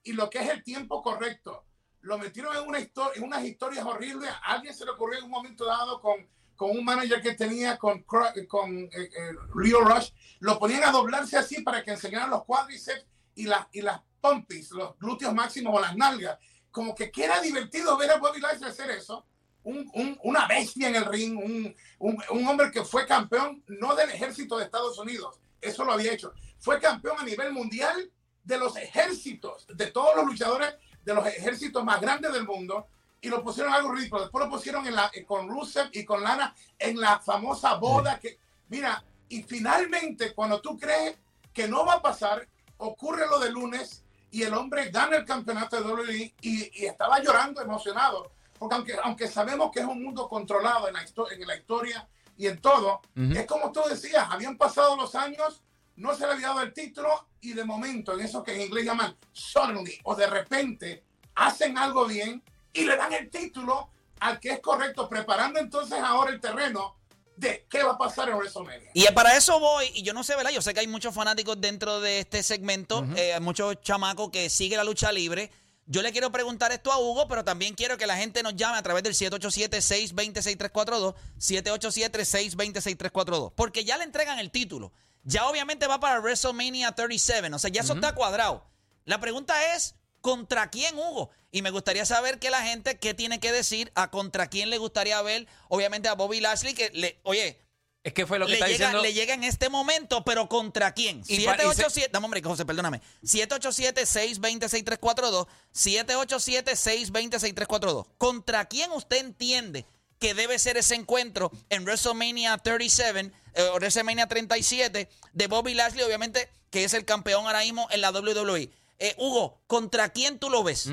Y 0.04 0.14
lo 0.14 0.30
que 0.30 0.38
es 0.38 0.50
el 0.52 0.64
tiempo 0.64 1.02
correcto, 1.02 1.66
lo 2.02 2.20
metieron 2.20 2.56
en, 2.56 2.68
una 2.68 2.80
historia, 2.80 3.14
en 3.16 3.24
unas 3.24 3.44
historias 3.44 3.84
horribles. 3.84 4.30
A 4.30 4.54
alguien 4.54 4.76
se 4.76 4.86
le 4.86 4.92
ocurrió 4.92 5.18
en 5.18 5.26
un 5.26 5.32
momento 5.32 5.66
dado 5.66 6.00
con, 6.00 6.30
con 6.56 6.70
un 6.70 6.86
manager 6.86 7.24
que 7.24 7.34
tenía 7.34 7.80
con, 7.80 8.04
con 8.04 8.78
eh, 8.78 8.90
eh, 8.94 9.32
Leo 9.56 9.80
Rush. 9.82 10.12
Lo 10.42 10.60
ponían 10.60 10.84
a 10.84 10.92
doblarse 10.92 11.38
así 11.40 11.64
para 11.64 11.84
que 11.84 11.90
enseñaran 11.90 12.30
los 12.30 12.44
cuádriceps 12.46 13.04
y, 13.36 13.46
las 13.46 13.68
y 13.72 13.82
las 13.82 14.02
pompis, 14.22 14.72
los 14.72 14.98
glúteos 15.00 15.34
máximos 15.34 15.76
o 15.78 15.80
las 15.80 15.96
nalgas. 15.96 16.38
Como 16.72 16.94
que 16.96 17.12
era 17.16 17.40
divertido 17.42 17.96
ver 17.98 18.12
a 18.12 18.18
Bobby 18.18 18.40
Lashley 18.42 18.70
hacer 18.70 18.90
eso. 18.92 19.26
Un- 19.64 19.90
un- 19.94 20.20
una 20.24 20.46
bestia 20.48 20.90
en 20.90 20.96
el 20.96 21.06
ring, 21.06 21.38
un, 21.38 21.76
un- 22.00 22.24
un 22.30 22.48
hombre 22.48 22.70
que 22.72 22.84
fue 22.84 23.06
campeón 23.08 23.64
no 23.68 23.96
del 23.96 24.10
ejército 24.12 24.58
de 24.58 24.66
Estados 24.66 24.98
Unidos, 25.00 25.40
eso 25.62 25.84
lo 25.84 25.94
había 25.94 26.14
hecho. 26.14 26.34
Fue 26.60 26.80
campeón 26.80 27.18
a 27.20 27.24
nivel 27.24 27.52
mundial 27.52 28.12
de 28.44 28.58
los 28.60 28.78
ejércitos, 28.78 29.66
de 29.70 29.88
todos 29.88 30.16
los 30.16 30.26
luchadores 30.26 30.76
de 31.04 31.14
los 31.16 31.26
ejércitos 31.28 31.84
más 31.84 32.00
grandes 32.02 32.32
del 32.34 32.46
mundo. 32.46 32.88
y 33.22 33.30
lo 33.30 33.42
pusieron 33.44 33.74
algo 33.74 33.92
ridículo. 33.92 34.22
Después 34.22 34.46
lo 34.46 34.52
pusieron 34.52 34.86
en 34.86 34.94
la, 34.96 35.12
con 35.26 35.50
Rusev 35.50 35.90
y 35.94 36.06
con 36.06 36.22
Lana 36.22 36.54
en 36.78 37.00
la 37.00 37.20
famosa 37.20 37.74
boda 37.74 38.20
que, 38.20 38.38
mira, 38.70 39.04
y 39.30 39.42
finalmente 39.42 40.32
cuando 40.36 40.62
tú 40.62 40.78
crees 40.78 41.18
que 41.52 41.68
no 41.68 41.84
va 41.88 41.94
a 41.94 42.02
pasar, 42.04 42.48
ocurre 42.78 43.28
lo 43.28 43.40
de 43.40 43.52
lunes 43.52 44.04
y 44.32 44.44
el 44.44 44.54
hombre 44.54 44.90
gana 44.90 45.18
el 45.18 45.26
campeonato 45.26 45.78
de 45.78 45.84
WWE 45.84 46.34
y, 46.42 46.86
estaba 46.86 47.22
llorando 47.22 47.62
emocionado. 47.62 48.32
Porque 48.58 48.76
aunque, 48.76 48.96
aunque 49.04 49.28
sabemos 49.28 49.72
que 49.72 49.80
es 49.80 49.86
un 49.86 50.04
mundo 50.04 50.28
controlado 50.28 50.88
en 50.88 50.94
la, 50.94 51.02
en 51.02 51.48
la 51.48 51.56
historia 51.56 52.08
y 52.38 52.48
en 52.48 52.60
todo, 52.60 53.02
es 53.16 53.46
como 53.46 53.72
tú 53.72 53.82
decías, 53.90 54.28
habían 54.30 54.58
pasado 54.58 54.96
los 54.96 55.16
años, 55.16 55.62
no 55.96 56.14
se 56.16 56.26
le 56.26 56.34
había 56.34 56.48
dado 56.48 56.62
el 56.62 56.74
título 56.74 57.28
y 57.42 57.54
de 57.54 57.64
momento, 57.64 58.14
en 58.14 58.22
eso 58.22 58.44
que 58.44 58.56
en 58.56 58.62
inglés 58.62 58.86
llaman 58.86 59.16
suddenly 59.32 60.00
o 60.04 60.16
de 60.16 60.28
repente, 60.28 61.04
hacen 61.36 61.78
algo 61.78 62.06
bien 62.06 62.44
y 62.74 62.86
le 62.86 62.98
dan 62.98 63.14
el 63.14 63.30
título 63.30 63.90
al 64.20 64.40
que 64.40 64.50
es 64.52 64.60
correcto, 64.60 65.08
preparando 65.08 65.60
entonces 65.60 66.00
ahora 66.00 66.32
el 66.32 66.42
terreno 66.42 66.96
de 67.38 67.66
qué 67.70 67.84
va 67.84 67.94
a 67.94 67.98
pasar 67.98 68.30
en 68.30 68.36
WrestleMania. 68.36 68.92
Y 68.94 69.06
para 69.14 69.36
eso 69.36 69.60
voy, 69.60 69.92
y 69.94 70.04
yo 70.04 70.14
no 70.14 70.24
sé, 70.24 70.36
¿verdad? 70.36 70.52
Yo 70.52 70.62
sé 70.62 70.74
que 70.74 70.80
hay 70.80 70.88
muchos 70.88 71.14
fanáticos 71.14 71.60
dentro 71.60 72.00
de 72.00 72.20
este 72.20 72.44
segmento, 72.44 73.06
eh, 73.16 73.38
muchos 73.40 73.82
chamacos 73.82 74.30
que 74.30 74.50
siguen 74.50 74.78
la 74.78 74.84
lucha 74.84 75.12
libre. 75.12 75.52
Yo 75.88 76.02
le 76.02 76.12
quiero 76.12 76.32
preguntar 76.32 76.72
esto 76.72 76.92
a 76.92 76.98
Hugo, 76.98 77.28
pero 77.28 77.44
también 77.44 77.76
quiero 77.76 77.96
que 77.98 78.08
la 78.08 78.18
gente 78.18 78.42
nos 78.42 78.56
llame 78.56 78.78
a 78.78 78.82
través 78.82 79.04
del 79.04 79.14
787-620-6342, 79.14 81.14
787-620-6342, 81.38 83.54
porque 83.56 83.86
ya 83.86 83.98
le 83.98 84.04
entregan 84.04 84.40
el 84.40 84.50
título. 84.50 84.92
Ya 85.24 85.48
obviamente 85.48 85.86
va 85.88 86.00
para 86.00 86.20
WrestleMania 86.20 86.92
37, 86.92 87.54
o 87.54 87.60
sea, 87.60 87.70
ya 87.70 87.82
eso 87.82 87.94
está 87.94 88.16
cuadrado. 88.16 88.66
La 89.06 89.20
pregunta 89.20 89.76
es, 89.76 89.94
¿contra 90.26 90.70
quién, 90.72 90.98
Hugo? 90.98 91.30
Y 91.52 91.62
me 91.62 91.70
gustaría 91.70 92.04
saber 92.04 92.40
que 92.40 92.50
la 92.50 92.64
gente, 92.64 92.98
¿qué 92.98 93.14
tiene 93.14 93.40
que 93.40 93.52
decir? 93.52 93.92
¿A 93.94 94.10
contra 94.10 94.48
quién 94.48 94.72
le 94.72 94.80
gustaría 94.80 95.22
ver? 95.22 95.46
Obviamente 95.70 96.10
a 96.10 96.16
Bobby 96.16 96.40
Lashley, 96.40 96.74
que 96.74 96.90
le, 96.96 97.20
oye, 97.22 97.62
es 98.02 98.12
que 98.12 98.26
fue 98.26 98.40
lo 98.40 98.48
que 98.48 98.54
le 98.54 98.58
está 98.58 98.66
llega, 98.66 98.88
diciendo. 98.88 99.04
Le 99.04 99.14
llega 99.14 99.36
en 99.36 99.44
este 99.44 99.70
momento, 99.70 100.26
pero 100.26 100.50
¿contra 100.50 100.96
quién? 100.96 101.24
787, 101.24 102.10
dame 102.12 102.26
hombre, 102.26 102.42
José, 102.42 102.66
perdóname. 102.66 103.04
787-620-6342. 103.24 105.46
787-620-6342. 105.76 108.08
¿Contra 108.18 108.66
quién 108.66 108.92
usted 108.92 109.18
entiende 109.18 109.86
que 110.18 110.34
debe 110.34 110.58
ser 110.58 110.78
ese 110.78 110.96
encuentro 110.96 111.52
en 111.70 111.84
WrestleMania 111.84 112.58
37 112.58 113.32
eh, 113.54 113.62
o 113.62 113.76
WrestleMania 113.76 114.26
37 114.26 115.08
de 115.34 115.48
Bobby 115.48 115.76
Lashley, 115.76 116.04
obviamente, 116.04 116.50
que 116.72 116.84
es 116.84 116.96
el 116.96 117.06
campeón 117.06 117.46
ahora 117.46 117.60
mismo 117.60 117.88
en 117.92 118.02
la 118.02 118.10
WWE? 118.10 118.72
Eh, 119.00 119.16
Hugo, 119.18 119.62
¿contra 119.68 120.10
quién 120.10 120.40
tú 120.40 120.50
lo 120.50 120.64
ves? 120.64 120.90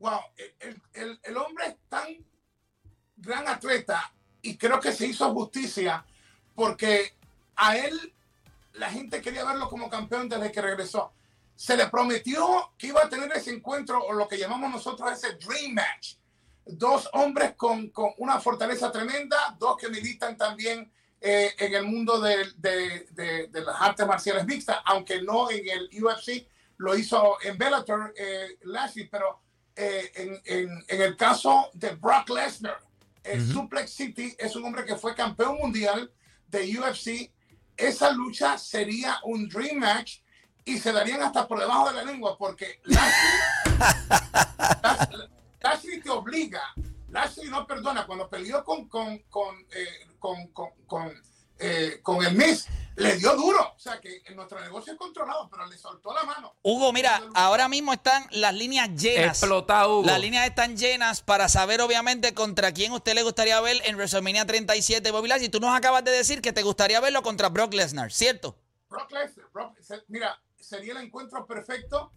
wow, 0.00 0.20
el, 0.94 1.36
hombre 1.36 1.66
es 1.68 1.76
tan 1.88 2.16
gran 3.16 3.46
atleta 3.46 4.12
y 4.42 4.56
creo 4.56 4.80
que 4.80 4.92
se 4.92 5.06
hizo 5.06 5.32
justicia 5.32 6.04
porque 6.54 7.14
a 7.56 7.76
él 7.76 8.12
la 8.74 8.90
gente 8.90 9.20
quería 9.20 9.44
verlo 9.44 9.68
como 9.68 9.90
campeón 9.90 10.28
desde 10.28 10.50
que 10.50 10.62
regresó. 10.62 11.12
Se 11.54 11.76
le 11.76 11.88
prometió 11.88 12.72
que 12.78 12.88
iba 12.88 13.04
a 13.04 13.08
tener 13.08 13.30
ese 13.32 13.50
encuentro 13.50 14.02
o 14.02 14.12
lo 14.14 14.26
que 14.26 14.38
llamamos 14.38 14.70
nosotros 14.70 15.12
ese 15.12 15.34
dream 15.34 15.74
match. 15.74 16.14
Dos 16.64 17.08
hombres 17.12 17.54
con, 17.56 17.92
una 18.18 18.40
fortaleza 18.40 18.90
tremenda, 18.90 19.54
dos 19.58 19.76
que 19.76 19.88
militan 19.88 20.36
también 20.36 20.90
eh, 21.20 21.52
en 21.58 21.74
el 21.74 21.84
mundo 21.84 22.20
de, 22.20 22.52
de, 22.56 23.50
las 23.52 23.80
artes 23.80 24.06
marciales 24.06 24.46
mixtas, 24.46 24.78
aunque 24.86 25.20
no 25.20 25.50
en 25.50 25.68
el 25.68 26.02
UFC, 26.02 26.46
lo 26.80 26.96
hizo 26.96 27.36
en 27.42 27.58
Bellator, 27.58 28.14
eh, 28.16 28.56
Lashley, 28.62 29.06
pero 29.06 29.42
eh, 29.76 30.40
en, 30.46 30.82
el 30.88 31.14
caso 31.14 31.68
de 31.74 31.90
Brock 31.90 32.30
Lesnar, 32.30 32.80
el 33.22 33.46
Suplex 33.46 33.92
City 33.92 34.34
es 34.38 34.56
un 34.56 34.64
hombre 34.64 34.86
que 34.86 34.96
fue 34.96 35.14
campeón 35.14 35.58
mundial 35.58 36.10
de 36.48 36.78
UFC. 36.78 37.30
Esa 37.76 38.10
lucha 38.12 38.56
sería 38.56 39.18
un 39.24 39.46
dream 39.46 39.76
match 39.76 40.20
y 40.64 40.78
se 40.78 40.90
darían 40.90 41.20
hasta 41.20 41.46
por 41.46 41.60
debajo 41.60 41.90
de 41.90 41.96
la 41.96 42.04
lengua 42.04 42.38
porque 42.38 42.80
Lashley, 45.62 46.00
te 46.02 46.08
obliga. 46.08 46.62
Lashley 47.08 47.50
no 47.50 47.66
perdona. 47.66 48.06
Cuando 48.06 48.30
peleó 48.30 48.64
con, 48.64 48.88
con, 48.88 49.18
con, 49.28 49.54
eh, 49.72 50.08
con, 50.18 50.46
con 50.86 51.12
eh, 51.60 52.00
con 52.02 52.24
el 52.24 52.34
Miss 52.34 52.66
le 52.96 53.16
dio 53.16 53.34
duro. 53.34 53.72
O 53.74 53.78
sea 53.78 54.00
que 54.00 54.22
nuestro 54.34 54.60
negocio 54.60 54.92
es 54.92 54.98
controlado, 54.98 55.48
pero 55.50 55.66
le 55.66 55.76
soltó 55.78 56.12
la 56.12 56.24
mano. 56.24 56.54
Hugo, 56.62 56.92
mira, 56.92 57.22
ahora 57.34 57.68
mismo 57.68 57.92
están 57.92 58.26
las 58.30 58.54
líneas 58.54 58.90
llenas. 58.94 59.38
Explotado, 59.38 59.98
Hugo. 59.98 60.06
Las 60.06 60.20
líneas 60.20 60.46
están 60.46 60.76
llenas 60.76 61.22
para 61.22 61.48
saber, 61.48 61.80
obviamente, 61.80 62.34
contra 62.34 62.72
quién 62.72 62.92
usted 62.92 63.14
le 63.14 63.22
gustaría 63.22 63.60
ver 63.60 63.80
en 63.84 63.96
WrestleMania 63.96 64.46
37, 64.46 65.10
Bobby 65.10 65.28
Lashley. 65.28 65.48
Tú 65.48 65.60
nos 65.60 65.74
acabas 65.74 66.04
de 66.04 66.10
decir 66.10 66.42
que 66.42 66.52
te 66.52 66.62
gustaría 66.62 67.00
verlo 67.00 67.22
contra 67.22 67.48
Brock 67.48 67.72
Lesnar, 67.74 68.12
¿cierto? 68.12 68.56
Brock 68.88 69.12
Lesnar, 69.12 70.04
mira, 70.08 70.40
sería 70.58 70.92
el 70.92 70.98
encuentro 70.98 71.46
perfecto 71.46 72.12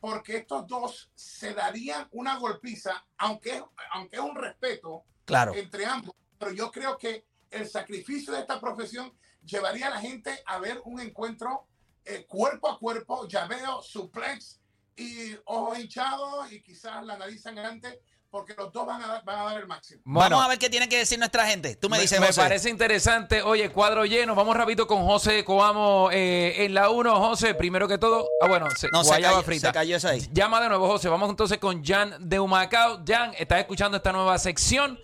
porque 0.00 0.38
estos 0.38 0.66
dos 0.66 1.10
se 1.14 1.54
darían 1.54 2.08
una 2.12 2.38
golpiza, 2.38 3.04
aunque, 3.16 3.62
aunque 3.92 4.16
es 4.16 4.22
un 4.22 4.36
respeto 4.36 5.04
claro. 5.24 5.54
entre 5.54 5.86
ambos. 5.86 6.14
Pero 6.38 6.52
yo 6.52 6.70
creo 6.70 6.96
que 6.96 7.24
el 7.50 7.68
sacrificio 7.68 8.32
de 8.32 8.40
esta 8.40 8.60
profesión 8.60 9.12
llevaría 9.44 9.88
a 9.88 9.90
la 9.90 10.00
gente 10.00 10.42
a 10.46 10.58
ver 10.58 10.80
un 10.84 11.00
encuentro 11.00 11.66
eh, 12.04 12.26
cuerpo 12.26 12.70
a 12.70 12.78
cuerpo, 12.78 13.26
llaveo, 13.28 13.82
suplex 13.82 14.60
y 14.96 15.36
ojos 15.44 15.78
hinchados 15.78 16.52
y 16.52 16.62
quizás 16.62 17.04
la 17.04 17.16
nariz 17.16 17.42
sangrante 17.42 18.00
porque 18.30 18.54
los 18.54 18.72
dos 18.72 18.86
van 18.86 19.02
a 19.02 19.06
dar, 19.06 19.24
van 19.24 19.38
a 19.38 19.44
dar 19.44 19.58
el 19.58 19.66
máximo. 19.66 20.02
vamos 20.04 20.44
a 20.44 20.48
ver 20.48 20.58
qué 20.58 20.68
tiene 20.68 20.88
que 20.88 20.98
decir 20.98 21.18
nuestra 21.18 21.46
gente. 21.46 21.76
Tú 21.76 21.88
me, 21.88 21.98
dices, 21.98 22.20
Me 22.20 22.32
parece 22.32 22.68
interesante. 22.68 23.42
Oye, 23.42 23.70
cuadro 23.70 24.04
lleno. 24.04 24.34
Vamos 24.34 24.54
rapidito 24.54 24.86
con 24.86 25.04
José 25.04 25.44
Coamo 25.44 26.10
eh, 26.12 26.64
en 26.64 26.74
la 26.74 26.90
1. 26.90 27.16
José, 27.16 27.54
primero 27.54 27.88
que 27.88 27.96
todo. 27.96 28.28
Ah, 28.42 28.48
bueno, 28.48 28.66
se, 28.76 28.88
no, 28.92 29.02
se 29.02 29.12
cayó, 29.12 29.42
frita. 29.42 29.68
Se 29.68 29.72
cayó 29.72 29.96
eso 29.96 30.08
ahí. 30.08 30.28
Llama 30.32 30.60
de 30.60 30.68
nuevo, 30.68 30.86
José. 30.88 31.08
Vamos 31.08 31.30
entonces 31.30 31.58
con 31.58 31.82
Jan 31.82 32.16
de 32.20 32.38
Humacao. 32.38 33.02
Jan, 33.06 33.32
estás 33.38 33.60
escuchando 33.60 33.96
esta 33.96 34.12
nueva 34.12 34.38
sección. 34.38 34.98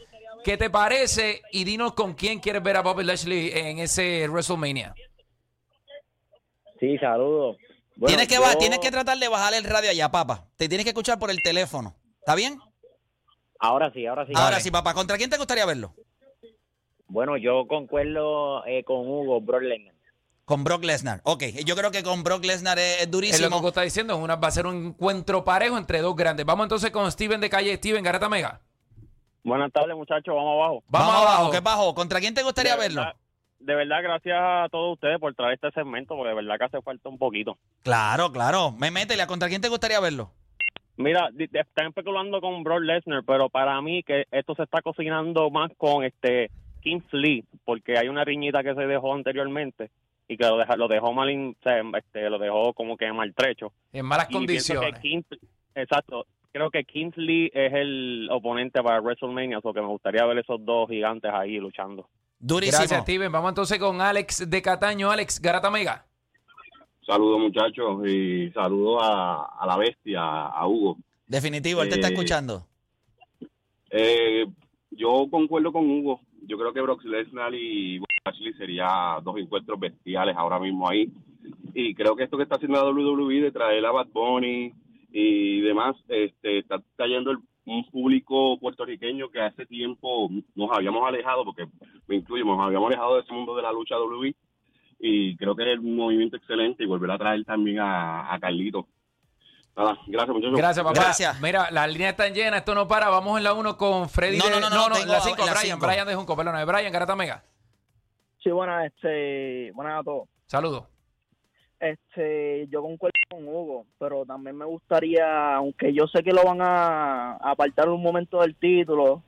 ¿Qué 0.44 0.58
te 0.58 0.68
parece? 0.68 1.40
Y 1.52 1.64
dinos 1.64 1.94
con 1.94 2.12
quién 2.12 2.38
quieres 2.38 2.62
ver 2.62 2.76
a 2.76 2.82
Bobby 2.82 3.02
Lashley 3.02 3.50
en 3.54 3.78
ese 3.78 4.28
WrestleMania. 4.28 4.94
Sí, 6.78 6.98
saludos. 6.98 7.56
tienes, 8.06 8.28
que 8.28 8.38
tienes 8.58 8.78
que 8.78 8.90
tratar 8.90 9.16
de 9.16 9.28
bajar 9.28 9.54
el 9.54 9.64
radio 9.64 9.90
allá, 9.90 10.10
papá. 10.10 10.46
Te 10.56 10.68
tienes 10.68 10.84
que 10.84 10.90
escuchar 10.90 11.18
por 11.18 11.30
el 11.30 11.42
teléfono. 11.42 11.96
¿Está 12.18 12.34
bien? 12.34 12.58
Ahora 13.58 13.90
sí, 13.92 14.06
ahora 14.06 14.26
sí. 14.26 14.32
Ahora 14.36 14.60
sí, 14.60 14.70
papá. 14.70 14.92
¿Contra 14.92 15.16
quién 15.16 15.30
te 15.30 15.38
gustaría 15.38 15.64
verlo? 15.64 15.94
Bueno, 17.08 17.38
yo 17.38 17.66
concuerdo 17.66 18.66
eh, 18.66 18.84
con 18.84 18.98
Hugo, 18.98 19.40
Brock 19.40 19.62
Lesnar. 19.62 19.94
Con 20.44 20.62
Brock 20.62 20.84
Lesnar. 20.84 21.22
Ok, 21.24 21.44
yo 21.64 21.74
creo 21.74 21.90
que 21.90 22.02
con 22.02 22.22
Brock 22.22 22.44
Lesnar 22.44 22.78
es, 22.78 23.10
durísimo. 23.10 23.46
Es 23.46 23.50
lo 23.50 23.62
que 23.62 23.68
está 23.68 23.80
diciendo, 23.80 24.18
una, 24.18 24.36
va 24.36 24.48
a 24.48 24.50
ser 24.50 24.66
un 24.66 24.88
encuentro 24.88 25.42
parejo 25.42 25.78
entre 25.78 26.00
dos 26.00 26.14
grandes. 26.14 26.44
Vamos 26.44 26.64
entonces 26.64 26.90
con 26.90 27.10
Steven 27.10 27.40
de 27.40 27.48
calle. 27.48 27.76
Steven, 27.76 28.04
Garata 28.04 28.28
Mega. 28.28 28.60
Buenas 29.44 29.70
tardes, 29.72 29.94
muchachos. 29.94 30.34
Vamos 30.34 30.54
abajo. 30.54 30.82
Vamos, 30.88 31.14
abajo. 31.14 31.50
¿Qué 31.50 31.60
bajo? 31.60 31.94
¿Contra 31.94 32.18
quién 32.18 32.34
te 32.34 32.42
gustaría 32.42 32.76
verlo? 32.76 33.04
de 33.60 33.74
verdad, 33.74 34.02
gracias 34.02 34.36
a 34.38 34.68
todos 34.70 34.94
ustedes 34.94 35.18
por 35.18 35.34
traer 35.34 35.54
este 35.54 35.70
segmento, 35.70 36.14
porque 36.16 36.28
de 36.30 36.34
verdad 36.34 36.58
que 36.58 36.64
hace 36.64 36.82
falta 36.82 37.08
un 37.08 37.16
poquito. 37.16 37.56
Claro, 37.82 38.30
claro. 38.30 38.72
Me 38.72 38.90
métele. 38.90 39.26
¿Contra 39.26 39.48
quién 39.48 39.62
te 39.62 39.68
gustaría 39.68 40.00
verlo? 40.00 40.30
Mira, 40.96 41.30
están 41.38 41.88
especulando 41.88 42.40
con 42.40 42.62
Brock 42.62 42.82
Lesnar, 42.82 43.22
pero 43.26 43.48
para 43.48 43.80
mí 43.80 44.02
que 44.02 44.26
esto 44.30 44.54
se 44.54 44.64
está 44.64 44.80
cocinando 44.82 45.50
más 45.50 45.70
con 45.76 46.04
este 46.04 46.50
King 46.82 47.00
Lee, 47.12 47.44
porque 47.64 47.98
hay 47.98 48.08
una 48.08 48.24
riñita 48.24 48.62
que 48.62 48.74
se 48.74 48.86
dejó 48.86 49.14
anteriormente 49.14 49.90
y 50.28 50.36
que 50.36 50.46
lo, 50.46 50.58
deja, 50.58 50.76
lo 50.76 50.86
dejó 50.86 51.12
mal, 51.12 51.28
este, 51.30 52.30
lo 52.30 52.38
dejó 52.38 52.72
como 52.74 52.96
que 52.96 53.10
maltrecho. 53.12 53.72
En 53.92 54.06
malas 54.06 54.28
condiciones. 54.28 54.94
exacto 55.74 56.26
creo 56.54 56.70
que 56.70 56.84
Kingsley 56.84 57.50
es 57.52 57.72
el 57.72 58.28
oponente 58.30 58.80
para 58.80 59.00
WrestleMania, 59.00 59.60
porque 59.60 59.80
me 59.80 59.88
gustaría 59.88 60.24
ver 60.24 60.38
esos 60.38 60.64
dos 60.64 60.88
gigantes 60.88 61.30
ahí 61.34 61.58
luchando. 61.58 62.08
Durísimo. 62.38 62.78
Gracias, 62.78 63.02
Steven. 63.02 63.32
Vamos 63.32 63.50
entonces 63.50 63.76
con 63.80 64.00
Alex 64.00 64.48
de 64.48 64.62
Cataño. 64.62 65.10
Alex 65.10 65.40
Garata 65.40 65.68
Mega. 65.68 66.06
Saludos, 67.04 67.40
muchachos, 67.40 68.06
y 68.06 68.50
saludos 68.52 69.02
a, 69.02 69.66
la 69.66 69.76
bestia, 69.76 70.22
a 70.22 70.66
Hugo. 70.66 70.96
Definitivo, 71.26 71.82
él 71.82 71.88
te 71.88 71.96
está 71.96 72.08
eh, 72.08 72.12
escuchando. 72.12 72.66
Eh, 73.90 74.46
yo 74.92 75.26
concuerdo 75.28 75.72
con 75.72 75.90
Hugo. 75.90 76.20
Yo 76.46 76.56
creo 76.56 76.72
que 76.72 76.80
Brock 76.80 77.02
Lesnar 77.04 77.52
y 77.54 78.00
Ashley 78.24 78.54
serían 78.54 79.24
dos 79.24 79.36
encuentros 79.38 79.80
bestiales 79.80 80.36
ahora 80.36 80.60
mismo 80.60 80.88
ahí. 80.88 81.10
Y 81.74 81.94
creo 81.94 82.14
que 82.14 82.22
esto 82.22 82.36
que 82.36 82.44
está 82.44 82.56
haciendo 82.56 82.76
la 82.76 82.90
WWE 82.90 83.40
de 83.40 83.50
traer 83.50 83.84
a 83.84 83.90
Bad 83.90 84.08
Bunny, 84.12 84.72
y 85.16 85.60
demás, 85.60 85.94
este, 86.08 86.58
está 86.58 86.82
cayendo 86.96 87.30
el, 87.30 87.38
un 87.66 87.88
público 87.88 88.58
puertorriqueño 88.58 89.30
que 89.30 89.40
hace 89.40 89.64
tiempo 89.64 90.28
nos 90.56 90.70
habíamos 90.72 91.06
alejado, 91.06 91.44
porque 91.44 91.66
me 92.08 92.16
incluyo, 92.16 92.44
nos 92.44 92.60
habíamos 92.60 92.88
alejado 92.88 93.14
de 93.14 93.20
ese 93.22 93.32
mundo 93.32 93.54
de 93.54 93.62
la 93.62 93.70
lucha 93.72 93.94
WWE 93.96 94.34
y 94.98 95.36
creo 95.36 95.54
que 95.54 95.72
es 95.72 95.78
un 95.78 95.94
movimiento 95.94 96.36
excelente 96.36 96.82
y 96.82 96.86
volver 96.86 97.12
a 97.12 97.18
traer 97.18 97.44
también 97.44 97.78
a, 97.78 98.34
a 98.34 98.40
Carlito. 98.40 98.88
Nada, 99.76 99.96
gracias, 100.08 100.34
muchachos. 100.34 100.56
Gracias, 100.58 100.84
papá. 100.84 101.00
Gracias. 101.00 101.40
Mira, 101.40 101.70
las 101.70 101.92
líneas 101.92 102.10
están 102.10 102.34
llenas, 102.34 102.60
esto 102.60 102.74
no 102.74 102.88
para. 102.88 103.08
Vamos 103.08 103.38
en 103.38 103.44
la 103.44 103.54
1 103.54 103.76
con 103.76 104.08
Freddy. 104.08 104.38
No, 104.38 104.46
de- 104.46 104.60
no, 104.60 104.68
no, 104.68 104.88
no, 104.88 104.94
tengo 104.96 105.12
la 105.12 105.20
5, 105.20 105.40
en 105.40 105.46
la 105.46 105.52
Brian. 105.52 105.76
cinco. 105.76 105.86
Brian 105.86 106.06
de 106.08 106.14
Junco, 106.16 106.36
perdón. 106.36 106.54
Brian, 106.66 106.92
Garata 106.92 107.14
Mega. 107.16 107.44
Sí, 108.42 108.50
buenas, 108.50 108.86
este, 108.86 109.70
buenas 109.72 110.00
a 110.00 110.02
todos. 110.02 110.28
Saludos. 110.46 110.84
Este, 111.80 112.66
yo 112.68 112.80
concuerdo 112.82 113.12
con 113.30 113.46
Hugo, 113.46 113.86
pero 113.98 114.24
también 114.24 114.56
me 114.56 114.64
gustaría, 114.64 115.54
aunque 115.56 115.92
yo 115.92 116.06
sé 116.06 116.22
que 116.22 116.32
lo 116.32 116.42
van 116.44 116.60
a 116.62 117.32
apartar 117.36 117.88
un 117.88 118.02
momento 118.02 118.40
del 118.40 118.54
título, 118.56 119.22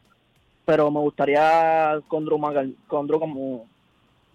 pero 0.65 0.91
me 0.91 1.01
gustaría 1.01 2.01
con 2.09 2.25
Drew, 2.25 2.39
Mac- 2.39 2.75
con 2.87 3.07
Drew, 3.07 3.21
como- 3.21 3.69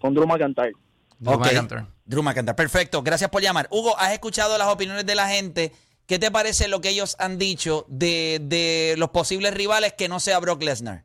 con 0.00 0.14
Drew 0.14 0.26
McIntyre. 0.26 0.72
Drew 1.18 1.34
Ok. 1.34 1.46
McIntyre. 1.46 1.86
Drew 2.04 2.22
McIntyre. 2.22 2.54
Perfecto. 2.54 3.02
Gracias 3.02 3.30
por 3.30 3.42
llamar. 3.42 3.66
Hugo, 3.70 3.96
has 3.98 4.12
escuchado 4.12 4.56
las 4.58 4.68
opiniones 4.68 5.06
de 5.06 5.14
la 5.14 5.28
gente. 5.28 5.72
¿Qué 6.06 6.18
te 6.18 6.30
parece 6.30 6.68
lo 6.68 6.80
que 6.80 6.90
ellos 6.90 7.16
han 7.18 7.38
dicho 7.38 7.86
de, 7.88 8.38
de 8.42 8.94
los 8.98 9.10
posibles 9.10 9.54
rivales 9.54 9.92
que 9.94 10.08
no 10.08 10.20
sea 10.20 10.38
Brock 10.40 10.62
Lesnar? 10.62 11.04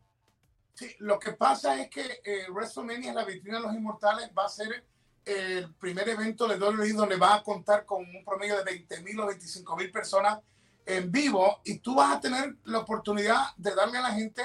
Sí, 0.74 0.88
lo 1.00 1.18
que 1.20 1.32
pasa 1.34 1.80
es 1.82 1.90
que 1.90 2.02
eh, 2.02 2.46
WrestleMania, 2.52 3.14
la 3.14 3.26
vitrina 3.26 3.58
de 3.58 3.64
los 3.64 3.74
inmortales, 3.76 4.30
va 4.38 4.46
a 4.46 4.50
ser 4.50 4.84
el 5.28 5.74
primer 5.74 6.08
evento 6.08 6.48
de 6.48 6.58
WWE 6.58 6.94
donde 6.94 7.18
va 7.18 7.36
a 7.36 7.44
contar 7.44 7.86
con 7.86 8.00
un 8.00 8.24
promedio 8.24 8.58
de 8.58 8.64
20 8.64 9.02
mil 9.02 9.20
o 9.20 9.28
25 9.28 9.76
mil 9.76 9.92
personas 9.92 10.40
en 10.86 11.12
vivo 11.12 11.60
y 11.66 11.80
tú 11.80 11.96
vas 11.96 12.16
a 12.16 12.22
tener 12.22 12.56
la 12.64 12.80
oportunidad 12.80 13.54
de 13.58 13.76
darle 13.76 13.98
a 13.98 14.04
la 14.04 14.14
gente 14.14 14.42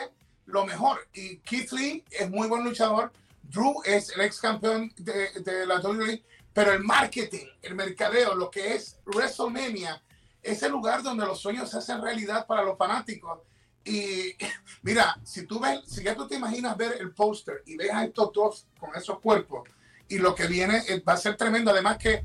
lo 0.47 0.67
mejor. 0.67 1.09
Y 1.15 1.39
Keith 1.39 1.71
Lee 1.71 2.05
es 2.11 2.29
muy 2.29 2.49
buen 2.49 2.65
luchador, 2.65 3.13
Drew 3.45 3.81
es 3.85 4.11
el 4.11 4.23
ex 4.23 4.41
campeón 4.41 4.93
de, 4.97 5.31
de 5.41 5.67
la 5.67 5.79
WWE, 5.79 6.21
pero 6.53 6.73
el 6.73 6.83
marketing, 6.83 7.47
el 7.63 7.77
mercadeo, 7.77 8.35
lo 8.35 8.51
que 8.51 8.75
es 8.75 8.99
WrestleMania, 9.07 10.03
es 10.43 10.65
el 10.65 10.73
lugar 10.73 11.05
donde 11.05 11.25
los 11.25 11.39
sueños 11.39 11.71
se 11.71 11.79
hacen 11.79 12.03
realidad 12.03 12.45
para 12.45 12.63
los 12.63 12.77
fanáticos. 12.77 13.39
Y 13.85 14.35
mira, 14.83 15.17
si 15.23 15.47
tú 15.47 15.61
ves, 15.61 15.83
si 15.87 16.03
ya 16.03 16.17
tú 16.17 16.27
te 16.27 16.35
imaginas 16.35 16.77
ver 16.77 16.97
el 17.01 17.13
póster 17.13 17.63
y 17.67 17.77
ves 17.77 17.93
a 17.93 18.05
estos 18.05 18.33
dos 18.33 18.67
con 18.81 18.91
esos 18.97 19.21
cuerpos 19.21 19.69
y 20.13 20.19
lo 20.19 20.35
que 20.35 20.47
viene 20.47 20.83
eh, 20.89 21.01
va 21.01 21.15
a 21.15 21.17
ser 21.17 21.37
tremendo. 21.37 21.71
Además 21.71 21.97
que 21.97 22.13
eh, 22.13 22.25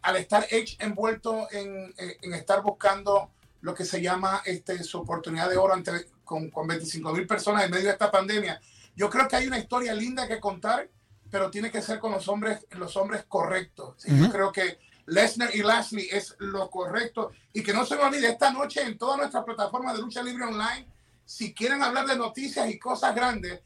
al 0.00 0.16
estar 0.16 0.46
Edge 0.50 0.76
envuelto 0.78 1.46
en, 1.50 1.92
eh, 1.98 2.16
en 2.22 2.32
estar 2.32 2.62
buscando 2.62 3.30
lo 3.60 3.74
que 3.74 3.84
se 3.84 4.00
llama 4.00 4.42
este, 4.46 4.82
su 4.82 4.98
oportunidad 4.98 5.50
de 5.50 5.58
oro 5.58 5.74
ante, 5.74 6.06
con, 6.24 6.50
con 6.50 6.66
25 6.66 7.12
mil 7.12 7.26
personas 7.26 7.64
en 7.64 7.70
medio 7.70 7.84
de 7.84 7.92
esta 7.92 8.10
pandemia, 8.10 8.58
yo 8.94 9.10
creo 9.10 9.28
que 9.28 9.36
hay 9.36 9.46
una 9.46 9.58
historia 9.58 9.92
linda 9.92 10.26
que 10.26 10.40
contar, 10.40 10.88
pero 11.30 11.50
tiene 11.50 11.70
que 11.70 11.82
ser 11.82 11.98
con 11.98 12.12
los 12.12 12.26
hombres, 12.28 12.66
los 12.70 12.96
hombres 12.96 13.24
correctos. 13.28 13.96
Sí, 13.98 14.18
Yo 14.18 14.30
creo 14.30 14.50
que 14.50 14.78
Lesnar 15.04 15.54
y 15.54 15.62
Lashley 15.62 16.08
es 16.10 16.36
lo 16.38 16.70
correcto. 16.70 17.32
Y 17.52 17.62
que 17.62 17.74
no 17.74 17.84
se 17.84 17.96
me 17.96 18.04
olvide, 18.04 18.28
esta 18.28 18.50
noche 18.50 18.80
en 18.80 18.96
todas 18.96 19.18
nuestras 19.18 19.44
plataformas 19.44 19.94
de 19.94 20.02
lucha 20.02 20.22
libre 20.22 20.44
online, 20.44 20.88
si 21.26 21.52
quieren 21.52 21.82
hablar 21.82 22.06
de 22.06 22.16
noticias 22.16 22.70
y 22.70 22.78
cosas 22.78 23.14
grandes, 23.14 23.60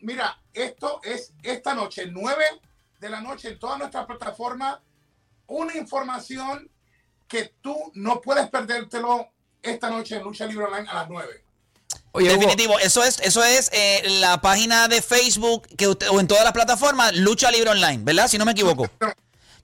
mira, 0.00 0.40
esto 0.52 1.00
es 1.04 1.32
esta 1.42 1.74
noche, 1.74 2.06
9 2.10 2.44
de 3.00 3.08
la 3.10 3.20
noche 3.20 3.48
en 3.48 3.58
todas 3.58 3.78
nuestras 3.78 4.06
plataformas, 4.06 4.78
una 5.46 5.76
información 5.76 6.70
que 7.28 7.54
tú 7.60 7.76
no 7.94 8.20
puedes 8.20 8.48
perdértelo 8.48 9.28
esta 9.62 9.90
noche 9.90 10.16
en 10.16 10.22
Lucha 10.22 10.46
Libre 10.46 10.64
Online 10.66 10.88
a 10.88 10.94
las 10.94 11.08
9. 11.08 11.44
Oye, 12.12 12.28
Hugo, 12.30 12.36
Definitivo. 12.40 12.78
Eso 12.78 13.02
es, 13.04 13.20
eso 13.20 13.44
es 13.44 13.70
eh, 13.72 14.02
la 14.20 14.40
página 14.40 14.88
de 14.88 15.02
Facebook 15.02 15.66
que 15.76 15.88
usted- 15.88 16.08
o 16.10 16.20
en 16.20 16.26
todas 16.26 16.44
las 16.44 16.52
plataformas, 16.52 17.14
Lucha 17.16 17.50
Libre 17.50 17.70
Online, 17.70 17.98
¿verdad? 18.02 18.28
Si 18.28 18.38
no 18.38 18.44
me 18.44 18.52
equivoco. 18.52 18.88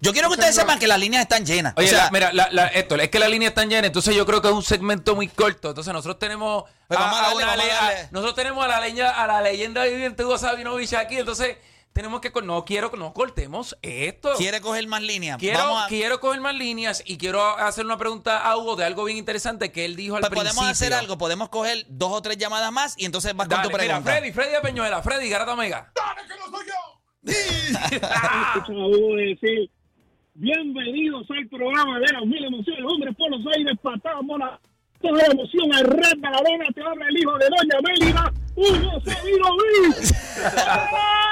Yo 0.00 0.12
quiero 0.12 0.28
que 0.28 0.34
ustedes 0.34 0.56
sepan 0.56 0.80
que 0.80 0.88
las 0.88 0.98
líneas 0.98 1.22
están 1.22 1.46
llenas. 1.46 1.74
Oye, 1.76 1.86
o 1.86 1.90
sea, 1.90 2.04
la- 2.06 2.10
mira, 2.10 2.32
la, 2.32 2.48
la- 2.50 2.66
Héctor, 2.66 3.00
es 3.00 3.08
que 3.10 3.20
la 3.20 3.28
línea 3.28 3.48
está 3.48 3.64
llena, 3.64 3.86
entonces 3.86 4.14
yo 4.16 4.26
creo 4.26 4.42
que 4.42 4.48
es 4.48 4.54
un 4.54 4.64
segmento 4.64 5.14
muy 5.14 5.28
corto. 5.28 5.68
Entonces 5.68 5.92
nosotros 5.92 6.18
tenemos 6.18 6.64
Pues 6.88 6.98
vamos 6.98 7.18
a 7.18 7.22
darle, 7.22 7.36
una 7.36 7.46
vamos 7.46 7.62
a 7.62 7.66
le- 7.66 7.72
darle. 7.72 8.08
nosotros 8.10 8.34
tenemos 8.34 8.64
a 8.64 8.68
la 8.68 8.80
leña, 8.80 9.10
a 9.10 9.26
la 9.28 9.40
leyenda 9.40 9.84
viviente 9.84 10.24
Hugo 10.24 10.36
Sabinovich 10.38 10.92
aquí, 10.94 11.18
entonces 11.18 11.56
tenemos 11.92 12.20
que 12.20 12.32
no 12.42 12.64
quiero 12.64 12.90
que 12.90 12.96
no 12.96 13.12
cortemos 13.12 13.76
esto. 13.82 14.32
quiere 14.36 14.60
coger 14.60 14.86
más 14.86 15.02
líneas. 15.02 15.38
Quiero, 15.38 15.58
Vamos 15.58 15.84
a- 15.84 15.88
quiero 15.88 16.20
coger 16.20 16.40
más 16.40 16.54
líneas 16.54 17.02
y 17.06 17.18
quiero 17.18 17.42
hacer 17.58 17.84
una 17.84 17.98
pregunta 17.98 18.38
a 18.38 18.56
Hugo 18.56 18.76
de 18.76 18.84
algo 18.84 19.04
bien 19.04 19.18
interesante 19.18 19.70
que 19.72 19.84
él 19.84 19.94
dijo 19.96 20.16
al 20.16 20.20
pues 20.20 20.30
principio. 20.30 20.54
podemos 20.54 20.70
hacer 20.72 20.94
algo, 20.94 21.18
podemos 21.18 21.48
coger 21.50 21.84
dos 21.88 22.12
o 22.12 22.22
tres 22.22 22.38
llamadas 22.38 22.72
más 22.72 22.94
y 22.98 23.04
entonces 23.04 23.34
vas 23.36 23.46
con 23.48 23.58
Dale, 23.58 23.68
tu 23.68 23.76
mira, 23.76 23.84
pregunta. 23.84 24.10
Freddy, 24.10 24.32
Freddy 24.32 24.52
de 24.52 24.60
Peñuela, 24.60 25.02
Freddy, 25.02 25.28
Garata 25.28 25.54
Mega. 25.56 25.92
¡Dale 25.94 26.28
que 26.28 26.34
no 26.36 26.46
soy 26.56 26.66
yo! 26.66 26.74
escuchado 27.24 28.82
a 28.82 28.86
Hugo 28.88 29.16
decir, 29.16 29.70
bienvenidos 30.34 31.26
al 31.30 31.46
programa 31.48 31.98
de 32.00 32.12
las 32.12 32.22
mil 32.26 32.44
emociones, 32.44 32.84
hombre 32.86 33.12
por 33.12 33.30
los 33.30 33.40
aires, 33.54 33.78
patadas, 33.82 34.22
mona, 34.22 34.58
toda 35.00 35.18
la 35.18 35.26
emoción, 35.26 35.72
al 35.74 35.84
red 35.84 36.12
de 36.16 36.30
la 36.30 36.38
arena, 36.38 36.64
te 36.74 36.80
habla 36.82 37.06
el 37.08 37.18
hijo 37.18 37.38
de 37.38 37.46
Doña 37.48 37.80
Mélida, 37.82 38.32
Hugo. 38.54 39.02
¡Ah, 40.64 41.31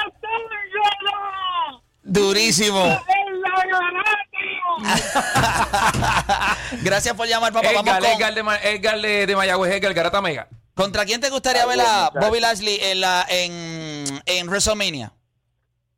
Durísimo. 2.03 2.83
Gracias 6.83 7.15
por 7.15 7.27
llamar, 7.27 7.53
papá. 7.53 7.67
Vamos 7.73 7.87
Edgar, 7.87 8.01
con- 8.01 8.11
Edgar 8.11 8.33
de, 8.33 8.41
Edgar 8.71 9.01
de, 9.01 9.27
de 9.27 9.35
Mayagüez, 9.35 9.71
Edgar, 9.73 9.93
Garata 9.93 10.21
Mega. 10.21 10.47
¿Contra 10.73 11.05
quién 11.05 11.21
te 11.21 11.29
gustaría 11.29 11.65
ver 11.65 11.79
a 11.81 12.09
Bobby 12.09 12.39
Lashley 12.39 12.77
en, 12.81 13.01
la, 13.01 13.25
en, 13.29 14.05
en 14.25 14.47
WrestleMania? 14.47 15.11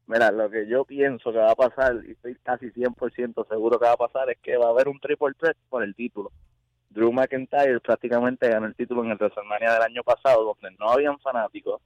Mira, 0.07 0.31
lo 0.31 0.49
que 0.49 0.67
yo 0.67 0.83
pienso 0.83 1.31
que 1.31 1.37
va 1.37 1.51
a 1.51 1.55
pasar, 1.55 1.95
y 2.07 2.11
estoy 2.11 2.35
casi 2.43 2.65
100% 2.67 3.47
seguro 3.47 3.79
que 3.79 3.85
va 3.85 3.93
a 3.93 3.97
pasar, 3.97 4.29
es 4.29 4.37
que 4.41 4.57
va 4.57 4.67
a 4.67 4.71
haber 4.71 4.87
un 4.89 4.99
triple 4.99 5.29
threat 5.39 5.55
por 5.69 5.83
el 5.83 5.95
título. 5.95 6.31
Drew 6.89 7.11
McIntyre 7.11 7.79
prácticamente 7.79 8.49
ganó 8.49 8.65
el 8.67 8.75
título 8.75 9.03
en 9.03 9.11
el 9.11 9.17
WrestleMania 9.17 9.73
del 9.73 9.81
año 9.83 10.03
pasado, 10.03 10.43
donde 10.43 10.75
no 10.77 10.89
habían 10.89 11.17
fanáticos. 11.19 11.81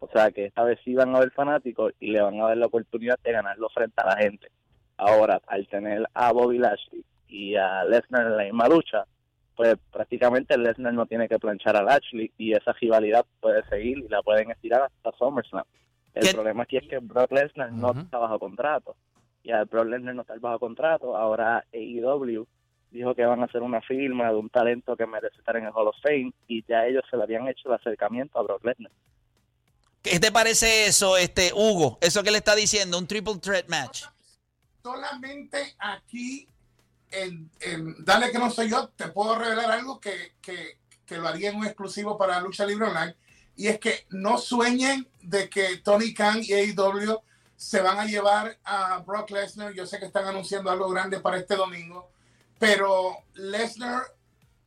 O 0.00 0.08
sea 0.08 0.30
que 0.32 0.46
esta 0.46 0.64
vez 0.64 0.78
sí 0.84 0.94
van 0.94 1.14
a 1.14 1.18
haber 1.18 1.30
fanáticos 1.30 1.92
y 2.00 2.10
le 2.10 2.20
van 2.20 2.40
a 2.40 2.48
dar 2.48 2.56
la 2.56 2.66
oportunidad 2.66 3.18
de 3.22 3.32
ganarlo 3.32 3.68
frente 3.68 3.94
a 4.02 4.06
la 4.06 4.16
gente. 4.16 4.48
Ahora, 4.96 5.40
al 5.46 5.66
tener 5.68 6.06
a 6.14 6.32
Bobby 6.32 6.58
Lashley 6.58 7.04
y 7.28 7.54
a 7.54 7.84
Lesnar 7.84 8.26
en 8.26 8.36
la 8.36 8.44
misma 8.44 8.66
lucha, 8.68 9.04
pues 9.56 9.76
prácticamente 9.92 10.56
Lesnar 10.58 10.94
no 10.94 11.06
tiene 11.06 11.28
que 11.28 11.38
planchar 11.38 11.76
a 11.76 11.82
Lashley 11.82 12.32
y 12.38 12.52
esa 12.52 12.72
rivalidad 12.72 13.24
puede 13.40 13.62
seguir 13.68 13.98
y 13.98 14.08
la 14.08 14.22
pueden 14.22 14.50
estirar 14.50 14.82
hasta 14.82 15.12
SummerSlam. 15.18 15.64
El 16.14 16.22
¿Qué- 16.26 16.32
problema 16.34 16.62
aquí 16.64 16.76
es 16.78 16.88
que 16.88 16.98
Brock 16.98 17.30
Lesnar 17.32 17.70
no 17.72 17.92
está 17.92 18.18
bajo 18.18 18.38
contrato. 18.38 18.96
Y 19.42 19.52
al 19.52 19.66
Brock 19.66 19.86
Lesnar 19.86 20.14
no 20.14 20.22
está 20.22 20.34
bajo 20.40 20.58
contrato, 20.58 21.16
ahora 21.16 21.64
AEW 21.72 22.46
dijo 22.90 23.14
que 23.14 23.24
van 23.24 23.40
a 23.40 23.44
hacer 23.44 23.62
una 23.62 23.80
firma 23.80 24.30
de 24.30 24.36
un 24.36 24.48
talento 24.50 24.96
que 24.96 25.06
merece 25.06 25.38
estar 25.38 25.56
en 25.56 25.64
el 25.66 25.72
Hall 25.74 25.88
of 25.88 25.96
Fame 26.02 26.32
y 26.48 26.64
ya 26.66 26.86
ellos 26.86 27.04
se 27.10 27.16
le 27.16 27.22
habían 27.22 27.46
hecho 27.48 27.68
el 27.68 27.74
acercamiento 27.74 28.38
a 28.38 28.42
Brock 28.42 28.64
Lesnar. 28.64 28.90
¿Qué 30.02 30.18
te 30.18 30.32
parece 30.32 30.86
eso, 30.86 31.16
este 31.16 31.52
Hugo? 31.54 31.98
Eso 32.00 32.22
que 32.22 32.30
le 32.30 32.38
está 32.38 32.54
diciendo, 32.54 32.96
un 32.98 33.06
triple 33.06 33.36
threat 33.36 33.68
match. 33.68 34.04
solamente 34.82 35.74
aquí, 35.78 36.48
en, 37.10 37.50
en 37.60 38.02
Dale 38.04 38.30
que 38.30 38.38
no 38.38 38.50
soy 38.50 38.70
yo, 38.70 38.88
te 38.88 39.08
puedo 39.08 39.34
revelar 39.38 39.70
algo 39.70 40.00
que, 40.00 40.36
que, 40.40 40.78
que 41.04 41.18
lo 41.18 41.28
haría 41.28 41.50
en 41.50 41.56
un 41.56 41.66
exclusivo 41.66 42.16
para 42.16 42.40
Lucha 42.40 42.64
Libre 42.64 42.86
Online. 42.86 43.14
Y 43.56 43.66
es 43.66 43.78
que 43.78 44.06
no 44.08 44.38
sueñen 44.38 45.06
de 45.20 45.50
que 45.50 45.76
Tony 45.78 46.14
Khan 46.14 46.40
y 46.42 46.54
AEW 46.54 47.20
se 47.56 47.82
van 47.82 47.98
a 47.98 48.06
llevar 48.06 48.58
a 48.64 48.98
Brock 49.00 49.30
Lesnar. 49.32 49.74
Yo 49.74 49.84
sé 49.84 49.98
que 49.98 50.06
están 50.06 50.26
anunciando 50.26 50.70
algo 50.70 50.88
grande 50.88 51.20
para 51.20 51.36
este 51.36 51.56
domingo, 51.56 52.10
pero 52.58 53.18
Lesnar, 53.34 54.02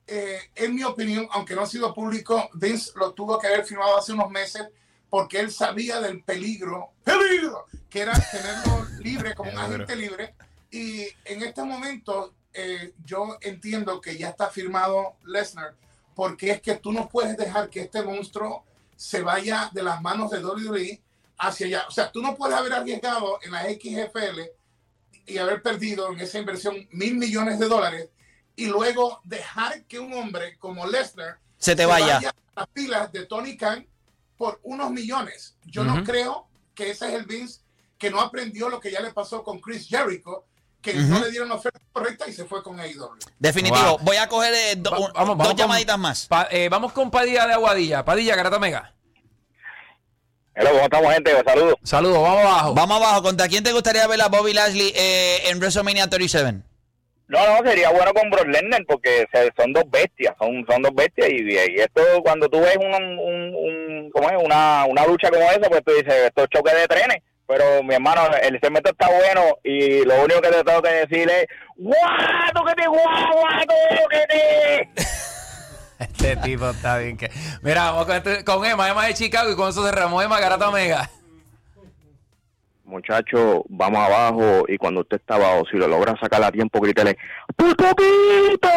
eh, 0.05 0.39
en 0.53 0.75
mi 0.75 0.83
opinión, 0.83 1.27
aunque 1.31 1.55
no 1.55 1.63
ha 1.63 1.65
sido 1.65 1.91
público, 1.91 2.51
Vince 2.53 2.91
lo 2.97 3.13
tuvo 3.13 3.39
que 3.39 3.47
haber 3.47 3.65
firmado 3.65 3.97
hace 3.97 4.13
unos 4.13 4.29
meses 4.29 4.67
porque 5.13 5.39
él 5.39 5.51
sabía 5.51 6.01
del 6.01 6.23
peligro, 6.23 6.93
peligro, 7.03 7.67
que 7.87 8.01
era 8.01 8.13
tenerlo 8.13 8.83
libre 8.99 9.35
como 9.35 9.51
un 9.51 9.59
agente 9.59 9.95
libre. 9.95 10.33
Y 10.71 11.03
en 11.25 11.43
este 11.43 11.61
momento 11.61 12.33
eh, 12.51 12.95
yo 13.05 13.37
entiendo 13.41 14.01
que 14.01 14.17
ya 14.17 14.29
está 14.29 14.49
firmado 14.49 15.17
Lesnar, 15.23 15.75
porque 16.15 16.49
es 16.49 16.61
que 16.63 16.77
tú 16.77 16.91
no 16.91 17.09
puedes 17.09 17.37
dejar 17.37 17.69
que 17.69 17.81
este 17.81 18.01
monstruo 18.01 18.65
se 18.95 19.21
vaya 19.21 19.69
de 19.71 19.83
las 19.83 20.01
manos 20.01 20.31
de 20.31 20.43
WWE 20.43 20.99
hacia 21.37 21.67
allá. 21.67 21.85
O 21.87 21.91
sea, 21.91 22.11
tú 22.11 22.19
no 22.19 22.35
puedes 22.35 22.57
haber 22.57 22.73
arriesgado 22.73 23.37
en 23.43 23.51
la 23.51 23.65
XFL 23.65 24.39
y 25.27 25.37
haber 25.37 25.61
perdido 25.61 26.11
en 26.11 26.21
esa 26.21 26.39
inversión 26.39 26.87
mil 26.89 27.17
millones 27.17 27.59
de 27.59 27.67
dólares 27.67 28.09
y 28.55 28.65
luego 28.65 29.21
dejar 29.25 29.83
que 29.83 29.99
un 29.99 30.11
hombre 30.15 30.57
como 30.57 30.87
Lesnar 30.87 31.37
Se 31.59 31.75
te 31.75 31.85
vaya. 31.85 32.17
a 32.17 32.61
las 32.61 32.67
pilas 32.69 33.11
de 33.11 33.27
Tony 33.27 33.55
Khan 33.55 33.87
por 34.43 34.59
unos 34.63 34.91
millones. 34.91 35.55
Yo 35.63 35.85
no 35.85 36.03
creo 36.03 36.47
que 36.75 36.91
ese 36.91 37.07
es 37.07 37.13
el 37.13 37.25
Vince 37.25 37.61
que 37.97 38.11
no 38.11 38.19
aprendió 38.19 38.67
lo 38.67 38.77
que 38.81 38.91
ya 38.91 38.99
le 38.99 39.13
pasó 39.13 39.41
con 39.41 39.61
Chris 39.61 39.87
Jericho, 39.87 40.43
que 40.81 40.93
no 40.95 41.19
le 41.21 41.31
dieron 41.31 41.47
la 41.47 41.55
oferta 41.55 41.79
correcta 41.93 42.27
y 42.27 42.33
se 42.33 42.43
fue 42.43 42.61
con 42.61 42.77
AEW. 42.77 43.11
Definitivo. 43.39 43.97
Wow. 43.97 43.99
Voy 44.01 44.17
a 44.17 44.27
coger 44.27 44.53
eh, 44.53 44.75
do- 44.75 44.91
Va- 44.91 44.97
un- 44.99 45.13
vamos, 45.13 45.27
dos 45.29 45.37
vamos 45.37 45.47
con- 45.47 45.55
llamaditas 45.57 45.97
más. 45.97 46.27
Pa- 46.27 46.49
eh, 46.51 46.67
vamos 46.67 46.91
con 46.91 47.09
Padilla 47.09 47.47
de 47.47 47.53
Aguadilla. 47.53 48.03
Padilla, 48.03 48.35
Garata 48.35 48.59
Mega. 48.59 48.93
Hola, 50.57 50.69
¿cómo 50.71 50.83
estamos, 50.83 51.13
gente? 51.13 51.31
Saludos. 51.45 51.75
Saludos, 51.83 52.21
vamos 52.21 52.41
abajo. 52.41 52.73
Vamos 52.73 52.97
abajo. 52.97 53.23
¿Contra 53.23 53.47
quién 53.47 53.63
te 53.63 53.71
gustaría 53.71 54.05
ver 54.07 54.21
a 54.21 54.27
Bobby 54.27 54.51
Lashley 54.53 54.91
eh, 54.93 55.43
en 55.49 55.57
WrestleMania 55.59 56.09
37? 56.09 56.61
No, 57.27 57.39
no, 57.61 57.67
sería 57.67 57.89
bueno 57.89 58.13
con 58.13 58.29
Brock 58.29 58.47
Lesnar 58.47 58.83
porque 58.87 59.25
son 59.57 59.73
dos 59.73 59.83
bestias, 59.89 60.35
son, 60.37 60.65
son 60.69 60.81
dos 60.81 60.93
bestias 60.93 61.29
y, 61.31 61.55
esto 61.79 62.01
cuando 62.23 62.47
tú 62.49 62.59
ves 62.59 62.77
un, 62.77 62.93
un, 62.93 63.55
un- 63.55 64.11
¿cómo 64.11 64.29
es? 64.29 64.35
Una, 64.43 64.85
una 64.85 65.05
lucha 65.07 65.29
como 65.29 65.43
esa, 65.43 65.69
pues 65.69 65.81
tú 65.85 65.93
dices, 65.93 66.13
esto 66.27 66.43
es 66.43 66.49
choque 66.49 66.75
de 66.75 66.87
trenes. 66.87 67.17
Pero 67.45 67.83
mi 67.83 67.93
hermano, 67.95 68.21
el 68.41 68.57
segmento 68.61 68.89
está 68.91 69.07
bueno 69.09 69.57
y 69.63 70.05
lo 70.05 70.23
único 70.23 70.41
que 70.41 70.49
te 70.49 70.63
tengo 70.63 70.81
que 70.81 70.89
decir 71.05 71.29
es, 71.29 71.45
¡guato 71.75 72.63
que 72.65 72.73
te 72.75 72.87
guato 72.87 73.73
que 74.09 74.25
te! 74.29 74.89
Este 75.99 76.35
tipo 76.37 76.69
está 76.69 76.97
bien 76.97 77.15
que. 77.17 77.29
Mira, 77.61 77.91
vamos 77.91 78.05
con, 78.07 78.15
este- 78.17 78.43
con 78.43 78.65
Emma, 78.65 78.89
Emma 78.89 79.05
de 79.07 79.13
Chicago 79.13 79.51
y 79.51 79.55
con 79.55 79.69
eso 79.69 79.85
cerramos. 79.85 80.23
Emma 80.23 80.39
Garata 80.39 80.69
Mega. 80.71 81.09
Muchacho, 82.83 83.63
vamos 83.69 83.99
abajo 83.99 84.65
y 84.67 84.77
cuando 84.77 85.01
usted 85.01 85.17
está 85.17 85.35
abajo, 85.35 85.63
si 85.71 85.77
lo 85.77 85.87
logra 85.87 86.15
sacar 86.19 86.43
a 86.43 86.51
tiempo, 86.51 86.79
grítele, 86.81 87.17
¡Putoquito! 87.55 88.69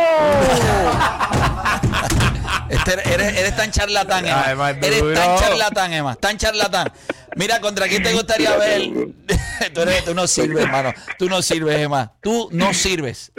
Este, 2.69 2.93
eres, 2.95 3.39
eres 3.39 3.57
tan 3.57 3.71
charlatán, 3.71 4.27
Emma. 4.27 4.67
Ay, 4.67 4.77
eres 4.83 5.01
duro. 5.01 5.15
tan 5.15 5.39
charlatán, 5.39 5.93
Emma. 5.93 6.15
Tan 6.17 6.37
charlatán. 6.37 6.91
Mira, 7.37 7.61
¿contra 7.61 7.87
quién 7.87 8.03
te 8.03 8.13
gustaría 8.13 8.57
ver? 8.57 8.83
tú, 9.73 9.81
eres- 9.83 10.05
tú 10.05 10.15
no 10.15 10.27
sirves, 10.27 10.65
hermano. 10.65 10.93
Tú 11.17 11.29
no 11.29 11.43
sirves, 11.43 11.79
Emma. 11.79 12.13
Tú 12.21 12.49
no 12.51 12.75
sirves. 12.75 13.31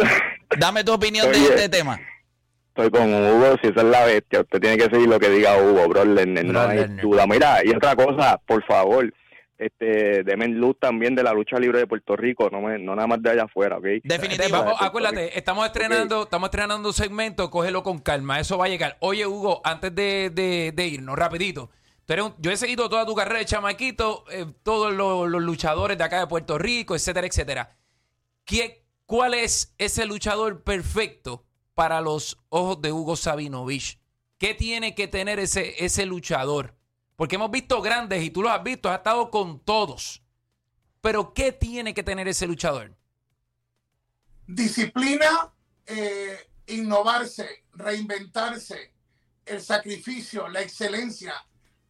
Dame 0.58 0.84
tu 0.86 0.94
opinión 0.94 1.30
de 1.32 1.38
este 1.40 1.68
tema. 1.68 2.00
Estoy 2.70 2.90
con 2.90 3.14
Hugo, 3.14 3.58
si 3.62 3.68
esa 3.70 3.82
es 3.82 3.88
la 3.88 4.06
bestia, 4.06 4.42
usted 4.42 4.62
tiene 4.62 4.78
que 4.78 4.84
seguir 4.84 5.08
lo 5.10 5.20
que 5.20 5.30
diga 5.30 5.58
Hugo, 5.58 5.88
bro, 5.90 6.06
no 6.06 6.60
hay 6.62 6.84
duda. 7.02 7.26
Mira, 7.26 7.60
y 7.66 7.72
otra 7.72 7.96
cosa, 7.96 8.40
por 8.46 8.64
favor, 8.66 9.12
este, 9.58 10.24
denme 10.24 10.48
luz 10.50 10.78
también 10.80 11.16
de 11.16 11.24
la 11.24 11.34
lucha 11.34 11.58
libre 11.60 11.80
de 11.80 11.88
Puerto 11.88 12.16
Rico, 12.16 12.50
no, 12.52 12.62
me, 12.62 12.78
no 12.78 12.96
nada 12.96 13.08
más 13.08 13.22
de 13.22 13.32
allá 13.32 13.44
afuera, 13.44 13.78
¿ok? 13.78 13.86
Definitivo. 14.04 14.58
Acuérdate, 14.80 15.26
Rico. 15.26 15.38
estamos 15.38 15.66
estrenando, 15.66 16.24
estamos 16.24 16.48
estrenando 16.48 16.90
un 16.90 16.94
segmento, 16.94 17.50
cógelo 17.50 17.82
con 17.84 18.00
calma, 18.00 18.40
eso 18.40 18.58
va 18.58 18.66
a 18.66 18.70
llegar. 18.70 18.98
Oye, 19.00 19.26
Hugo, 19.26 19.62
antes 19.64 19.94
de, 19.96 20.30
de- 20.34 20.72
de 20.76 20.88
irnos, 20.88 21.18
rapidito. 21.18 21.70
tú 22.06 22.14
eres 22.14 22.26
un- 22.26 22.36
yo 22.40 22.52
he 22.52 22.58
seguido 22.58 22.88
toda 22.88 23.06
tu 23.06 23.16
carrera 23.16 23.40
de 23.40 23.46
chamaquito, 23.46 24.24
eh, 24.32 24.46
todos 24.64 24.94
los, 24.94 25.28
los 25.28 25.42
luchadores 25.42 25.98
de 25.98 26.04
acá 26.04 26.20
de 26.20 26.28
Puerto 26.28 26.58
Rico, 26.58 26.96
etcétera, 26.96 27.28
etcétera. 27.28 27.76
¿Qué, 28.46 28.86
¿Cuál 29.06 29.34
es 29.34 29.74
ese 29.78 30.06
luchador 30.06 30.64
perfecto 30.64 31.44
para 31.74 32.00
los 32.02 32.38
ojos 32.50 32.82
de 32.82 32.92
Hugo 32.94 33.16
Sabinovich? 33.16 34.00
¿Qué 34.38 34.54
tiene 34.54 34.94
que 34.96 35.08
tener 35.08 35.40
ese, 35.40 35.84
ese 35.84 36.06
luchador? 36.06 36.76
Porque 37.18 37.36
hemos 37.36 37.52
visto 37.52 37.82
grandes 37.82 38.24
y 38.24 38.30
tú 38.30 38.42
los 38.42 38.52
has 38.54 38.64
visto, 38.64 38.90
has 38.90 39.00
estado 39.00 39.30
con 39.30 39.60
todos. 39.60 40.24
Pero 41.02 41.34
¿qué 41.34 41.52
tiene 41.52 41.94
que 41.94 42.04
tener 42.04 42.30
ese 42.30 42.48
luchador? 42.48 42.96
disciplina, 44.48 45.54
eh, 45.86 46.50
innovarse, 46.68 47.66
reinventarse, 47.74 48.94
el 49.46 49.62
sacrificio, 49.62 50.48
la 50.48 50.62
excelencia, 50.62 51.34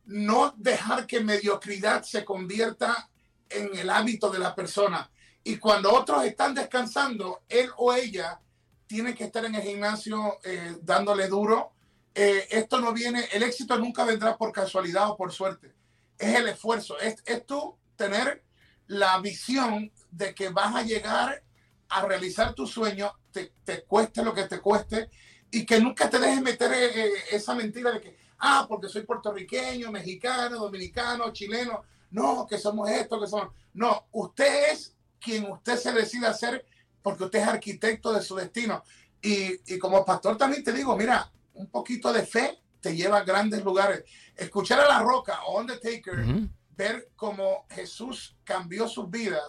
no 0.06 0.54
dejar 0.58 1.06
que 1.06 1.20
mediocridad 1.22 2.04
se 2.04 2.26
convierta 2.26 3.10
en 3.50 3.76
el 3.78 3.90
hábito 3.90 4.30
de 4.30 4.40
la 4.40 4.56
persona. 4.56 5.10
Y 5.44 5.58
cuando 5.58 5.94
otros 5.94 6.26
están 6.26 6.54
descansando, 6.54 7.44
él 7.48 7.70
o 7.78 7.94
ella 7.94 8.40
tiene 8.88 9.14
que 9.14 9.26
estar 9.26 9.46
en 9.46 9.56
el 9.56 9.62
gimnasio 9.62 10.40
eh, 10.44 10.78
dándole 10.82 11.28
duro. 11.28 11.74
Eh, 12.20 12.48
esto 12.50 12.82
no 12.82 12.94
viene, 12.94 13.30
el 13.32 13.44
éxito 13.44 13.78
nunca 13.78 14.04
vendrá 14.04 14.36
por 14.36 14.52
casualidad 14.52 15.12
o 15.12 15.16
por 15.16 15.32
suerte. 15.32 15.76
Es 16.18 16.34
el 16.34 16.48
esfuerzo, 16.48 17.00
es, 17.00 17.22
es 17.24 17.46
tú 17.46 17.78
tener 17.96 18.44
la 18.88 19.20
visión 19.20 19.92
de 20.10 20.34
que 20.34 20.50
vas 20.50 20.74
a 20.76 20.82
llegar 20.82 21.44
a 21.90 22.06
realizar 22.08 22.56
tu 22.56 22.66
sueño, 22.66 23.14
te, 23.32 23.54
te 23.64 23.84
cueste 23.84 24.24
lo 24.24 24.34
que 24.34 24.46
te 24.46 24.60
cueste, 24.60 25.12
y 25.52 25.64
que 25.64 25.80
nunca 25.80 26.10
te 26.10 26.18
dejes 26.18 26.42
meter 26.42 26.74
eh, 26.74 27.06
eh, 27.06 27.12
esa 27.34 27.54
mentira 27.54 27.92
de 27.92 28.02
que, 28.02 28.18
ah, 28.40 28.66
porque 28.68 28.90
soy 28.90 29.04
puertorriqueño, 29.04 29.92
mexicano, 29.92 30.58
dominicano, 30.58 31.32
chileno, 31.32 31.84
no, 32.10 32.48
que 32.50 32.58
somos 32.58 32.90
esto, 32.90 33.22
que 33.22 33.28
somos... 33.28 33.50
No, 33.76 34.08
usted 34.14 34.72
es 34.72 34.96
quien 35.20 35.52
usted 35.52 35.78
se 35.78 35.92
decide 35.92 36.26
hacer 36.26 36.66
porque 37.04 37.26
usted 37.26 37.42
es 37.42 37.48
arquitecto 37.48 38.12
de 38.12 38.24
su 38.24 38.36
destino. 38.36 38.84
Y, 39.22 39.52
y 39.72 39.78
como 39.78 40.04
pastor 40.04 40.36
también 40.36 40.64
te 40.64 40.74
digo, 40.74 40.98
mira, 40.98 41.32
un 41.58 41.68
poquito 41.68 42.12
de 42.14 42.26
fe 42.26 42.60
te 42.82 42.96
lleva 42.96 43.18
a 43.18 43.24
grandes 43.24 43.64
lugares. 43.64 44.04
Escuchar 44.36 44.80
a 44.80 44.88
La 44.88 45.00
Roca 45.00 45.44
o 45.46 45.60
Undertaker, 45.60 46.20
Ujú. 46.20 46.50
ver 46.76 47.10
cómo 47.16 47.66
Jesús 47.70 48.38
cambió 48.44 48.88
sus 48.88 49.10
vidas, 49.10 49.42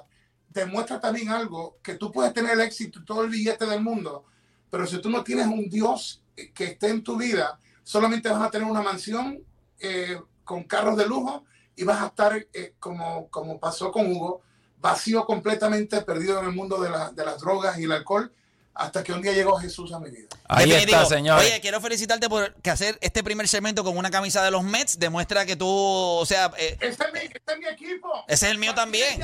demuestra 0.49 0.99
también 1.01 1.29
algo, 1.29 1.79
que 1.83 1.95
tú 1.95 2.11
puedes 2.11 2.33
tener 2.33 2.53
el 2.53 2.61
éxito 2.63 3.05
todo 3.05 3.23
el 3.25 3.31
billete 3.31 3.67
del 3.67 3.83
mundo, 3.83 4.25
pero 4.71 4.87
si 4.87 5.01
tú 5.01 5.11
no 5.11 5.23
tienes 5.23 5.47
un 5.47 5.69
Dios 5.69 6.23
que 6.55 6.65
esté 6.65 6.89
en 6.89 7.03
tu 7.05 7.17
vida, 7.17 7.59
solamente 7.83 8.29
vas 8.29 8.43
a 8.43 8.51
tener 8.51 8.67
una 8.69 8.83
mansión 8.83 9.43
eh, 9.79 10.21
con 10.45 10.65
carros 10.65 10.97
de 10.97 11.07
lujo 11.07 11.45
y 11.77 11.85
vas 11.85 12.03
a 12.03 12.07
estar 12.07 12.47
eh, 12.53 12.75
como, 12.81 13.29
como 13.29 13.61
pasó 13.61 13.93
con 13.93 14.11
Hugo, 14.11 14.41
vacío 14.81 15.25
completamente, 15.27 16.01
perdido 16.03 16.39
en 16.41 16.47
el 16.47 16.53
mundo 16.55 16.81
de, 16.81 16.91
la- 16.91 17.11
de 17.11 17.25
las 17.25 17.39
drogas 17.41 17.79
y 17.79 17.85
el 17.85 17.93
alcohol, 17.93 18.33
hasta 18.79 19.03
que 19.03 19.13
un 19.13 19.21
día 19.21 19.33
llegó 19.33 19.57
Jesús 19.59 19.93
a 19.93 19.99
mi 19.99 20.09
vida. 20.11 20.29
Ahí 20.49 20.67
Definitivo. 20.71 21.03
está, 21.03 21.15
señores. 21.17 21.45
Oye, 21.45 21.61
quiero 21.61 21.81
felicitarte 21.81 22.29
por 22.29 22.55
que 22.63 22.71
hacer 22.71 22.97
este 23.01 23.23
primer 23.25 23.49
segmento 23.49 23.83
con 23.85 23.97
una 23.99 24.11
camisa 24.11 24.43
de 24.43 24.51
los 24.53 24.63
Mets. 24.63 24.99
Demuestra 24.99 25.45
que 25.45 25.57
tú, 25.57 25.67
o 25.69 26.25
sea, 26.25 26.51
eh, 26.57 26.79
Este 26.81 27.05
es 27.07 27.13
mi, 27.13 27.19
este 27.21 27.53
es 27.53 27.59
mi 27.59 27.67
equipo. 27.67 28.25
Ese 28.29 28.47
es 28.47 28.53
el 28.53 28.59
mío 28.59 28.75
también. 28.75 29.21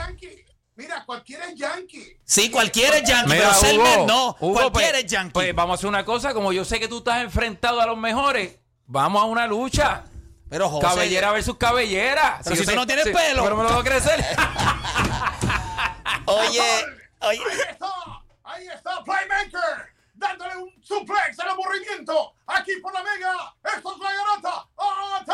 Mira, 0.77 1.05
cualquiera 1.07 1.47
es 1.47 1.55
yankee. 1.55 2.17
sí, 2.25 2.51
cualquiera 2.51 2.97
es 2.97 3.09
yankee, 3.09 3.31
Mira, 3.33 3.43
pero 3.51 3.55
ser 3.61 3.75
Hugo, 3.79 3.85
Met 3.85 3.99
no. 4.09 4.37
Hugo, 4.40 4.55
cualquiera 4.73 4.93
pues, 4.95 5.05
es 5.05 5.11
yankee. 5.12 5.33
Pues 5.33 5.55
vamos 5.55 5.75
a 5.75 5.77
hacer 5.79 5.88
una 5.88 6.05
cosa, 6.05 6.35
como 6.35 6.53
yo 6.53 6.64
sé 6.64 6.81
que 6.81 6.88
tú 6.88 6.99
estás 6.99 7.23
enfrentado 7.23 7.81
a 7.81 7.87
los 7.87 7.97
mejores, 7.97 8.57
vamos 8.87 9.23
a 9.23 9.27
una 9.27 9.47
lucha. 9.47 10.03
pero 10.51 10.69
José, 10.69 10.85
cabellera 10.85 11.31
versus 11.31 11.57
cabellera. 11.59 12.40
Pero 12.43 12.57
si 12.57 12.62
tú 12.64 12.71
sé- 12.71 12.77
no 12.77 12.87
tienes 12.88 13.05
pelo. 13.05 13.45
Pero 13.45 13.57
me 13.57 13.62
lo 13.62 13.69
voy 13.71 13.81
a 13.81 13.85
crecer. 13.85 14.21
Oye, 16.27 16.61
oye, 17.21 17.40
Ahí 18.55 18.69
está, 18.69 19.03
Playmaker, 19.03 19.93
dándole 20.14 20.57
un 20.57 20.71
suplex 20.83 21.38
al 21.40 21.49
aburrimiento, 21.49 22.35
aquí 22.47 22.73
por 22.81 22.95
la 22.95 23.03
mega, 23.03 23.55
esto 23.77 23.93
es 23.93 23.99
la 23.99 24.12
garata, 24.12 24.69
¡Ah, 24.77 25.25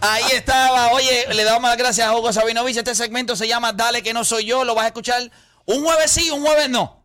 ahí 0.12 0.24
estaba. 0.32 0.92
Oye, 0.92 1.26
le 1.34 1.44
damos 1.44 1.68
las 1.68 1.78
gracias 1.78 2.06
a 2.06 2.16
Hugo 2.16 2.32
Sabinovich. 2.32 2.76
Este 2.76 2.94
segmento 2.94 3.34
se 3.36 3.48
llama 3.48 3.72
Dale 3.72 4.02
que 4.02 4.12
no 4.12 4.24
soy 4.24 4.44
yo. 4.44 4.64
Lo 4.64 4.74
vas 4.74 4.84
a 4.84 4.88
escuchar 4.88 5.30
un 5.64 5.82
jueves 5.82 6.10
sí, 6.10 6.30
un 6.30 6.42
jueves 6.42 6.68
no. 6.68 7.02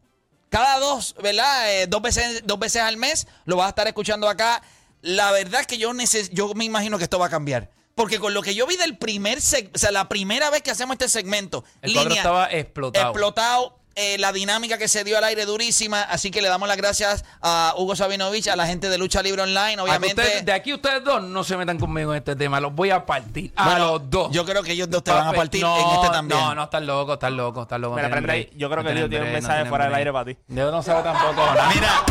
Cada 0.49 0.79
dos, 0.79 1.15
¿verdad? 1.21 1.73
Eh, 1.73 1.87
dos, 1.87 2.01
veces, 2.01 2.41
dos 2.45 2.59
veces 2.59 2.81
al 2.81 2.97
mes 2.97 3.27
lo 3.45 3.55
vas 3.55 3.67
a 3.67 3.69
estar 3.69 3.87
escuchando 3.87 4.27
acá. 4.29 4.61
La 5.01 5.31
verdad 5.31 5.61
es 5.61 5.67
que 5.67 5.77
yo, 5.77 5.93
neces 5.93 6.29
yo 6.31 6.53
me 6.53 6.65
imagino 6.65 6.97
que 6.97 7.05
esto 7.05 7.19
va 7.19 7.27
a 7.27 7.29
cambiar. 7.29 7.69
Porque 7.95 8.19
con 8.19 8.33
lo 8.33 8.41
que 8.41 8.55
yo 8.55 8.67
vi 8.67 8.75
del 8.77 8.97
primer, 8.97 9.39
o 9.39 9.41
sea, 9.41 9.91
la 9.91 10.09
primera 10.09 10.49
vez 10.49 10.61
que 10.61 10.71
hacemos 10.71 10.95
este 10.95 11.09
segmento, 11.09 11.63
El 11.81 11.93
cuadro 11.93 12.13
estaba 12.13 12.51
explotado. 12.51 13.05
explotado, 13.05 13.79
eh, 13.95 14.17
la 14.17 14.31
dinámica 14.31 14.77
que 14.77 14.87
se 14.87 15.03
dio 15.03 15.17
al 15.17 15.23
aire 15.23 15.45
durísima. 15.45 16.01
Así 16.01 16.31
que 16.31 16.41
le 16.41 16.47
damos 16.47 16.67
las 16.67 16.77
gracias 16.77 17.25
a 17.41 17.73
Hugo 17.77 17.95
Sabinovich, 17.95 18.47
a 18.47 18.55
la 18.55 18.65
gente 18.67 18.89
de 18.89 18.97
Lucha 18.97 19.21
Libre 19.21 19.41
Online, 19.43 19.79
obviamente. 19.81 20.41
de 20.41 20.51
aquí 20.51 20.73
ustedes 20.73 21.03
dos 21.03 21.21
no 21.23 21.43
se 21.43 21.57
metan 21.57 21.77
conmigo 21.79 22.11
en 22.13 22.17
este 22.19 22.35
tema, 22.35 22.59
los 22.59 22.73
voy 22.73 22.89
a 22.91 23.05
partir. 23.05 23.51
A 23.55 23.65
Bueno, 23.69 23.91
los 23.91 24.09
dos. 24.09 24.31
Yo 24.31 24.45
creo 24.45 24.63
que 24.63 24.71
ellos 24.73 24.89
dos 24.89 25.03
te 25.03 25.11
van 25.11 25.27
a 25.27 25.33
partir 25.33 25.61
no, 25.61 25.77
en 25.77 25.95
este 25.95 26.09
también. 26.09 26.39
No, 26.39 26.55
no, 26.55 26.63
estás 26.63 26.81
loco, 26.83 27.13
estás 27.13 27.31
loco, 27.31 27.63
estás 27.63 27.79
loco. 27.79 27.95
Mira, 27.95 28.07
no 28.09 28.15
prende 28.15 28.51
Yo 28.55 28.69
creo 28.69 28.83
no 28.83 28.89
que 28.89 28.93
tienen 28.93 29.09
tiene 29.09 29.25
un 29.25 29.31
no 29.31 29.39
mensaje 29.39 29.65
fuera 29.65 29.85
del 29.85 29.93
aire 29.95 30.11
para 30.13 30.25
ti. 30.25 30.37
Yo 30.47 30.71
no 30.71 30.81
sabe 30.83 31.03
tampoco 31.03 31.35
nada. 31.35 31.69
Mira, 31.73 32.03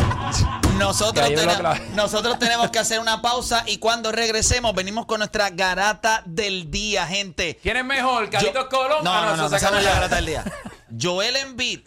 nosotros, 0.79 1.29
clave. 1.31 1.81
nosotros 1.95 2.39
tenemos 2.39 2.71
que 2.71 2.79
hacer 2.79 3.01
una 3.01 3.21
pausa 3.23 3.65
y 3.67 3.79
cuando 3.79 4.13
regresemos 4.13 4.75
venimos 4.75 5.07
con 5.07 5.19
nuestra 5.19 5.51
garata 5.51 6.23
del 6.27 6.71
día, 6.71 7.07
gente. 7.07 7.59
¿Quién 7.63 7.77
es 7.77 7.85
mejor, 7.85 8.31
Carlitos 8.31 8.67
Colón? 8.67 9.05
No, 9.05 9.13
Ah, 9.13 9.37
no, 9.37 9.37
no, 9.37 9.49
no 9.49 9.57
es 9.57 9.63
la 9.63 9.81
garata 9.81 10.17
del 10.17 10.27
día. 10.27 10.45
Joel 10.99 11.37
Embiid, 11.37 11.81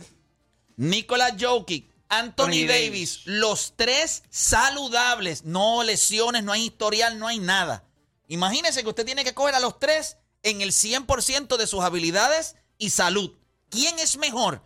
Nicolas 0.76 1.34
Jokic, 1.40 1.90
Anthony 2.10 2.46
Anthony 2.46 2.68
Davis, 2.68 2.70
Davis. 2.70 3.22
los 3.26 3.74
tres 3.76 4.24
saludables, 4.30 5.44
no 5.46 5.84
lesiones, 5.84 6.44
no 6.44 6.52
hay 6.52 6.66
historial, 6.66 7.18
no 7.18 7.28
hay 7.28 7.40
nada. 7.40 7.84
Imagínese 8.28 8.84
que 8.84 8.90
usted 8.90 9.06
tiene 9.06 9.24
que 9.24 9.34
coger 9.34 9.56
a 9.56 9.60
los 9.60 9.80
tres 9.80 10.18
en 10.44 10.62
el 10.62 10.72
100% 10.72 11.58
de 11.58 11.68
sus 11.68 11.82
habilidades 11.82 12.56
y 12.78 12.90
salud. 12.92 13.32
¿Quién 13.70 13.98
es 14.00 14.18
mejor 14.18 14.62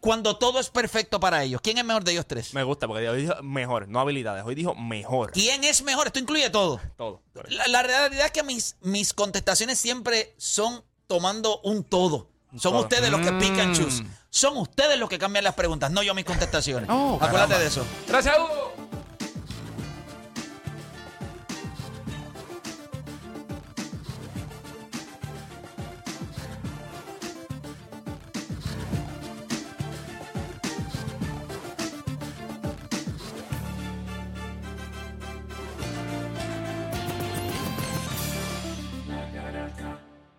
cuando 0.00 0.36
todo 0.36 0.60
es 0.60 0.68
perfecto 0.70 1.20
para 1.20 1.42
ellos? 1.42 1.60
¿Quién 1.62 1.78
es 1.78 1.84
mejor 1.84 2.04
de 2.04 2.12
ellos 2.12 2.26
tres? 2.26 2.52
Me 2.52 2.62
gusta 2.62 2.86
porque 2.86 3.08
hoy 3.08 3.22
dijo 3.22 3.42
mejor, 3.42 3.88
no 3.88 4.00
habilidades. 4.00 4.44
Hoy 4.44 4.54
dijo 4.54 4.74
mejor. 4.74 5.32
¿Quién 5.32 5.64
es 5.64 5.82
mejor? 5.82 6.06
Esto 6.06 6.18
incluye 6.18 6.50
todo. 6.50 6.80
Todo. 6.96 7.22
La, 7.48 7.66
la 7.68 7.82
realidad 7.82 8.26
es 8.26 8.32
que 8.32 8.42
mis, 8.42 8.76
mis 8.82 9.14
contestaciones 9.14 9.78
siempre 9.78 10.34
son 10.36 10.84
tomando 11.06 11.60
un 11.62 11.84
todo. 11.84 12.28
Son 12.56 12.74
ustedes 12.76 13.10
los 13.10 13.20
que 13.20 13.32
pick 13.32 13.58
and 13.58 13.76
choose. 13.76 14.02
Mm. 14.02 14.06
Son 14.30 14.56
ustedes 14.56 14.98
los 14.98 15.08
que 15.08 15.18
cambian 15.18 15.44
las 15.44 15.54
preguntas, 15.54 15.90
no 15.90 16.02
yo 16.02 16.14
mis 16.14 16.24
contestaciones. 16.24 16.88
Oh, 16.90 17.14
Acuérdate 17.16 17.32
caramba. 17.54 17.58
de 17.58 17.66
eso. 17.66 17.84
Gracias, 18.06 18.36
Hugo. 18.38 18.69